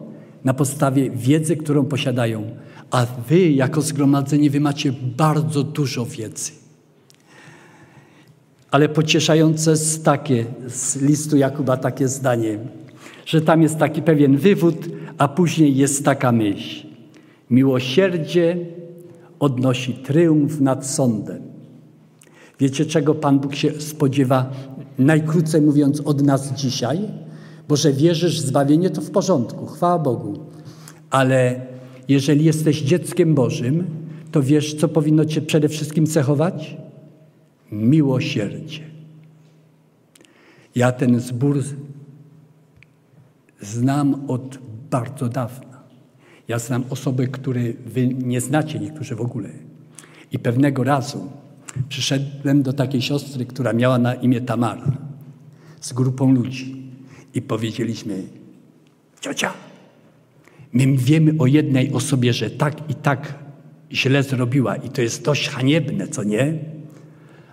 [0.43, 2.43] Na podstawie wiedzy, którą posiadają.
[2.91, 6.51] A wy, jako zgromadzenie, wy macie bardzo dużo wiedzy.
[8.71, 12.59] Ale pocieszające jest takie, z listu Jakuba takie zdanie,
[13.25, 14.75] że tam jest taki pewien wywód,
[15.17, 16.87] a później jest taka myśl.
[17.49, 18.57] Miłosierdzie
[19.43, 21.41] odnosi triumf nad sądem.
[22.59, 24.51] Wiecie, czego Pan Bóg się spodziewa,
[24.99, 26.99] najkrócej mówiąc, od nas dzisiaj?
[27.67, 30.39] Bo że wierzysz w zbawienie, to w porządku, chwała Bogu.
[31.09, 31.61] Ale
[32.07, 33.85] jeżeli jesteś dzieckiem Bożym,
[34.31, 36.77] to wiesz, co powinno Cię przede wszystkim cechować?
[37.71, 38.81] Miłosierdzie.
[40.75, 41.63] Ja ten zbór
[43.61, 44.57] znam od
[44.91, 45.72] bardzo dawna.
[46.47, 49.49] Ja znam osoby, które wy nie znacie, niektórzy w ogóle.
[50.31, 51.31] I pewnego razu
[51.89, 54.91] przyszedłem do takiej siostry, która miała na imię Tamara,
[55.81, 56.83] z grupą ludzi.
[57.33, 58.23] I powiedzieliśmy,
[59.21, 59.53] ciocia,
[60.73, 63.33] my wiemy o jednej osobie, że tak i tak
[63.91, 66.53] źle zrobiła i to jest dość haniebne, co nie?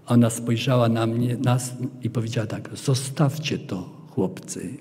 [0.07, 4.75] Ona spojrzała na mnie, nas i powiedziała tak, zostawcie to, chłopcy.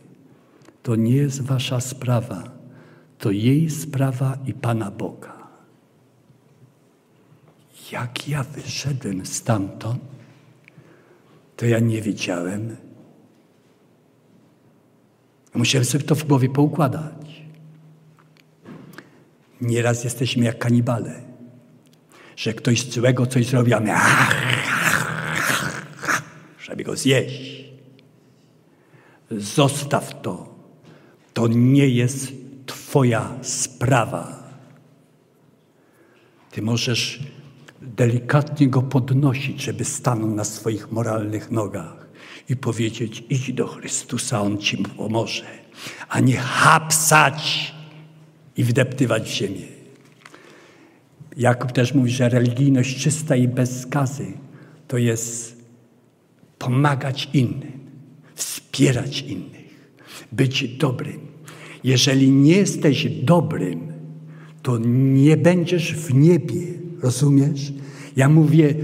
[0.83, 2.58] To nie jest wasza sprawa.
[3.19, 5.49] To jej sprawa i Pana Boga.
[7.91, 10.01] Jak ja wyszedłem stamtąd,
[11.57, 12.77] to ja nie wiedziałem.
[15.53, 17.43] Musiałem sobie to w głowie poukładać.
[19.61, 21.21] Nieraz jesteśmy jak kanibale,
[22.35, 23.91] że ktoś złego coś zrobi, a my
[26.69, 27.65] żeby go zjeść.
[29.31, 30.55] Zostaw to.
[31.33, 32.38] To nie jest
[32.89, 34.43] Twoja sprawa.
[36.51, 37.19] Ty możesz
[37.81, 42.07] delikatnie go podnosić, żeby stanął na swoich moralnych nogach
[42.49, 45.45] i powiedzieć: idź do Chrystusa, On ci pomoże,
[46.09, 47.73] a nie hapsać
[48.57, 49.67] i wdeptywać w ziemię.
[51.37, 54.33] Jakub też mówi, że religijność czysta i bez skazy
[54.87, 55.63] to jest
[56.59, 57.79] pomagać innym,
[58.35, 59.91] wspierać innych,
[60.31, 61.28] być dobrym.
[61.83, 63.93] Jeżeli nie jesteś dobrym,
[64.61, 66.61] to nie będziesz w niebie,
[67.01, 67.73] rozumiesz?
[68.15, 68.75] Ja mówię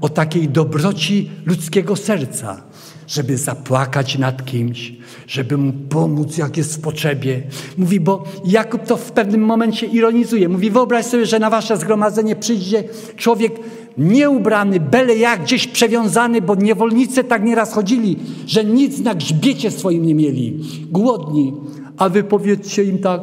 [0.00, 2.62] o takiej dobroci ludzkiego serca,
[3.06, 4.92] żeby zapłakać nad kimś,
[5.26, 7.42] żeby mu pomóc, jak jest w potrzebie.
[7.78, 10.48] Mówi, bo Jakub to w pewnym momencie ironizuje.
[10.48, 12.84] Mówi, wyobraź sobie, że na wasze zgromadzenie przyjdzie
[13.16, 13.52] człowiek
[13.98, 18.16] nieubrany, byle jak, gdzieś przewiązany, bo niewolnicy tak nieraz chodzili,
[18.46, 20.60] że nic na grzbiecie swoim nie mieli.
[20.90, 21.52] Głodni.
[21.96, 23.20] A wy powiedzcie im tak,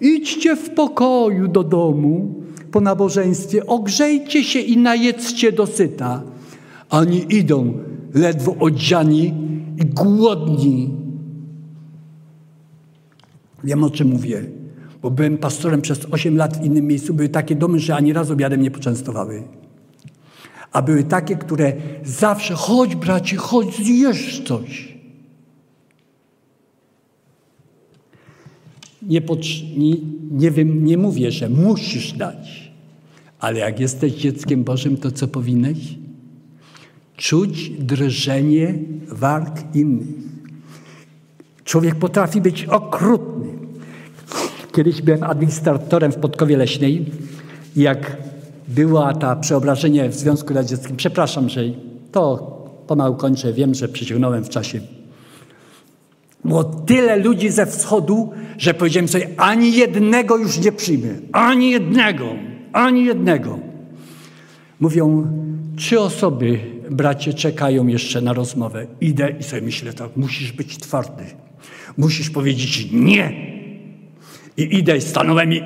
[0.00, 2.34] idźcie w pokoju do domu
[2.70, 6.22] po nabożeństwie, ogrzejcie się i najedzcie dosyta.
[6.90, 7.78] Oni idą
[8.14, 9.34] ledwo odziani
[9.82, 10.90] i głodni.
[13.64, 14.44] Wiem o czym mówię,
[15.02, 17.14] bo byłem pastorem przez 8 lat w innym miejscu.
[17.14, 19.42] Były takie domy, że ani razu obiadem nie poczęstowały.
[20.72, 21.72] A były takie, które
[22.04, 24.93] zawsze, chodź bracie, chodź, zjesz coś.
[29.06, 29.20] Nie,
[30.30, 32.72] nie, wiem, nie mówię, że musisz dać,
[33.38, 35.78] ale jak jesteś dzieckiem Bożym, to co powinieneś?
[37.16, 38.74] Czuć drżenie
[39.08, 40.08] warg innych.
[41.64, 43.48] Człowiek potrafi być okrutny.
[44.72, 47.06] Kiedyś byłem administratorem w Podkowie Leśnej
[47.76, 48.16] i jak
[48.68, 51.60] było ta przeobrażenie w Związku Radzieckim, przepraszam, że
[52.12, 52.54] to
[52.86, 54.80] pomału kończę, wiem, że przyciągnąłem w czasie.
[56.44, 61.08] Było tyle ludzi ze wschodu, że powiedziałem sobie, ani jednego już nie przyjmę.
[61.32, 62.28] Ani jednego,
[62.72, 63.58] ani jednego.
[64.80, 65.26] Mówią,
[65.76, 66.58] trzy osoby,
[66.90, 68.86] bracie, czekają jeszcze na rozmowę.
[69.00, 71.24] Idę i sobie myślę tak, musisz być twardy.
[71.96, 73.54] Musisz powiedzieć nie.
[74.56, 75.62] I idę i stanąłem i...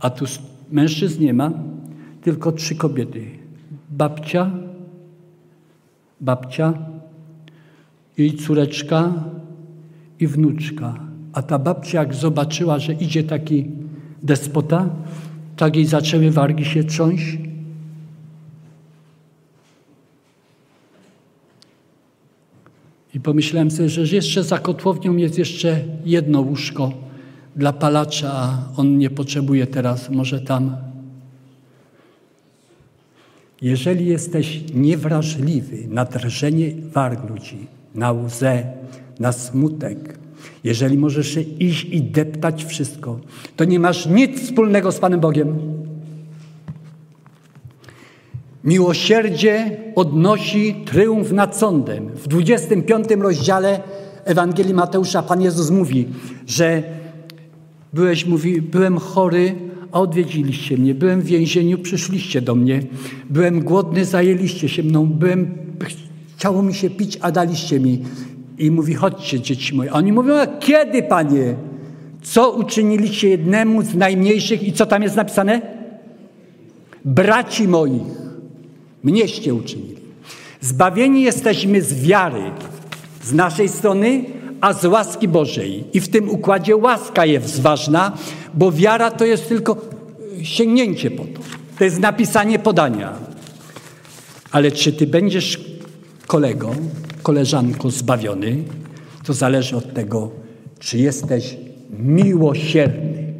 [0.00, 0.24] A tu
[0.70, 1.52] mężczyzn nie ma,
[2.22, 3.30] tylko trzy kobiety.
[3.90, 4.50] Babcia,
[6.20, 6.74] babcia,
[8.18, 9.12] jej córeczka
[10.20, 10.94] i wnuczka.
[11.32, 13.64] A ta babcia, jak zobaczyła, że idzie taki
[14.22, 14.88] despota,
[15.56, 17.38] tak jej zaczęły wargi się trząść.
[23.14, 26.92] I pomyślałem sobie, że jeszcze za kotłownią jest jeszcze jedno łóżko
[27.56, 30.76] dla palacza, a on nie potrzebuje teraz, może tam.
[33.62, 38.64] Jeżeli jesteś niewrażliwy na drżenie warg ludzi, na łzę,
[39.20, 40.18] na smutek,
[40.64, 43.20] jeżeli możesz iść i deptać wszystko,
[43.56, 45.58] to nie masz nic wspólnego z Panem Bogiem.
[48.64, 52.08] Miłosierdzie odnosi triumf nad sądem.
[52.14, 53.80] W 25 rozdziale
[54.24, 56.06] Ewangelii Mateusza Pan Jezus mówi,
[56.46, 56.82] że
[57.92, 59.54] byłeś, mówi, byłem chory,
[59.92, 60.94] a odwiedziliście mnie.
[60.94, 62.82] Byłem w więzieniu, przyszliście do mnie.
[63.30, 65.06] Byłem głodny, zajęliście się mną.
[65.06, 65.54] Byłem,
[66.44, 68.02] chciało mi się pić, a daliście mi.
[68.58, 69.92] I mówi, chodźcie dzieci moje.
[69.92, 71.54] A oni mówią, a kiedy Panie?
[72.22, 75.62] Co uczyniliście jednemu z najmniejszych i co tam jest napisane?
[77.04, 78.02] Braci moich.
[79.02, 79.96] Mnieście uczynili.
[80.60, 82.42] Zbawieni jesteśmy z wiary
[83.22, 84.24] z naszej strony,
[84.60, 85.84] a z łaski Bożej.
[85.92, 88.12] I w tym układzie łaska jest ważna,
[88.54, 89.76] bo wiara to jest tylko
[90.42, 91.40] sięgnięcie po to.
[91.78, 93.12] To jest napisanie podania.
[94.50, 95.73] Ale czy ty będziesz
[96.26, 96.74] kolego,
[97.22, 98.64] koleżanko zbawiony,
[99.24, 100.30] to zależy od tego,
[100.78, 101.56] czy jesteś
[101.90, 103.34] miłosierny.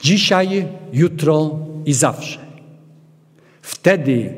[0.00, 2.38] Dzisiaj, jutro i zawsze.
[3.62, 4.34] Wtedy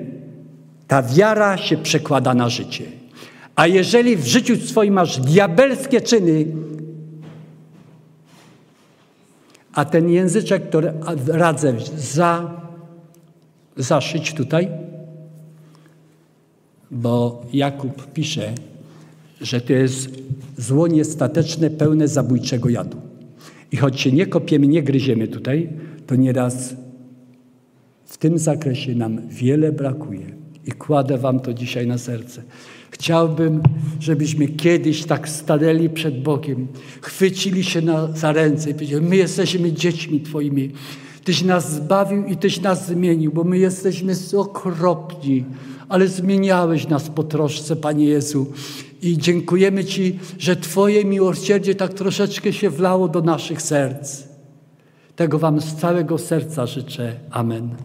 [0.88, 2.84] ta wiara się przekłada na życie.
[3.56, 6.46] A jeżeli w życiu swoim masz diabelskie czyny,
[9.72, 10.92] a ten języczek, który
[11.26, 12.60] radzę za,
[13.76, 14.68] zaszyć tutaj,
[16.90, 18.52] bo Jakub pisze,
[19.40, 20.08] że to jest
[20.58, 22.96] zło niestateczne, pełne zabójczego jadu.
[23.72, 25.68] I choć się nie kopiemy, nie gryziemy tutaj,
[26.06, 26.74] to nieraz
[28.04, 30.26] w tym zakresie nam wiele brakuje.
[30.66, 32.42] I kładę Wam to dzisiaj na serce.
[32.90, 33.62] Chciałbym,
[34.00, 36.66] żebyśmy kiedyś tak stanęli przed Bogiem,
[37.00, 40.70] chwycili się na, za ręce i powiedzieli: My jesteśmy dziećmi Twoimi.
[41.24, 45.44] Tyś nas zbawił i Tyś nas zmienił, bo my jesteśmy okropni,
[45.88, 48.46] ale zmieniałeś nas po troszce, Panie Jezu.
[49.02, 54.22] I dziękujemy Ci, że Twoje miłosierdzie tak troszeczkę się wlało do naszych serc.
[55.16, 57.12] Tego Wam z całego serca życzę.
[57.30, 57.74] Amen.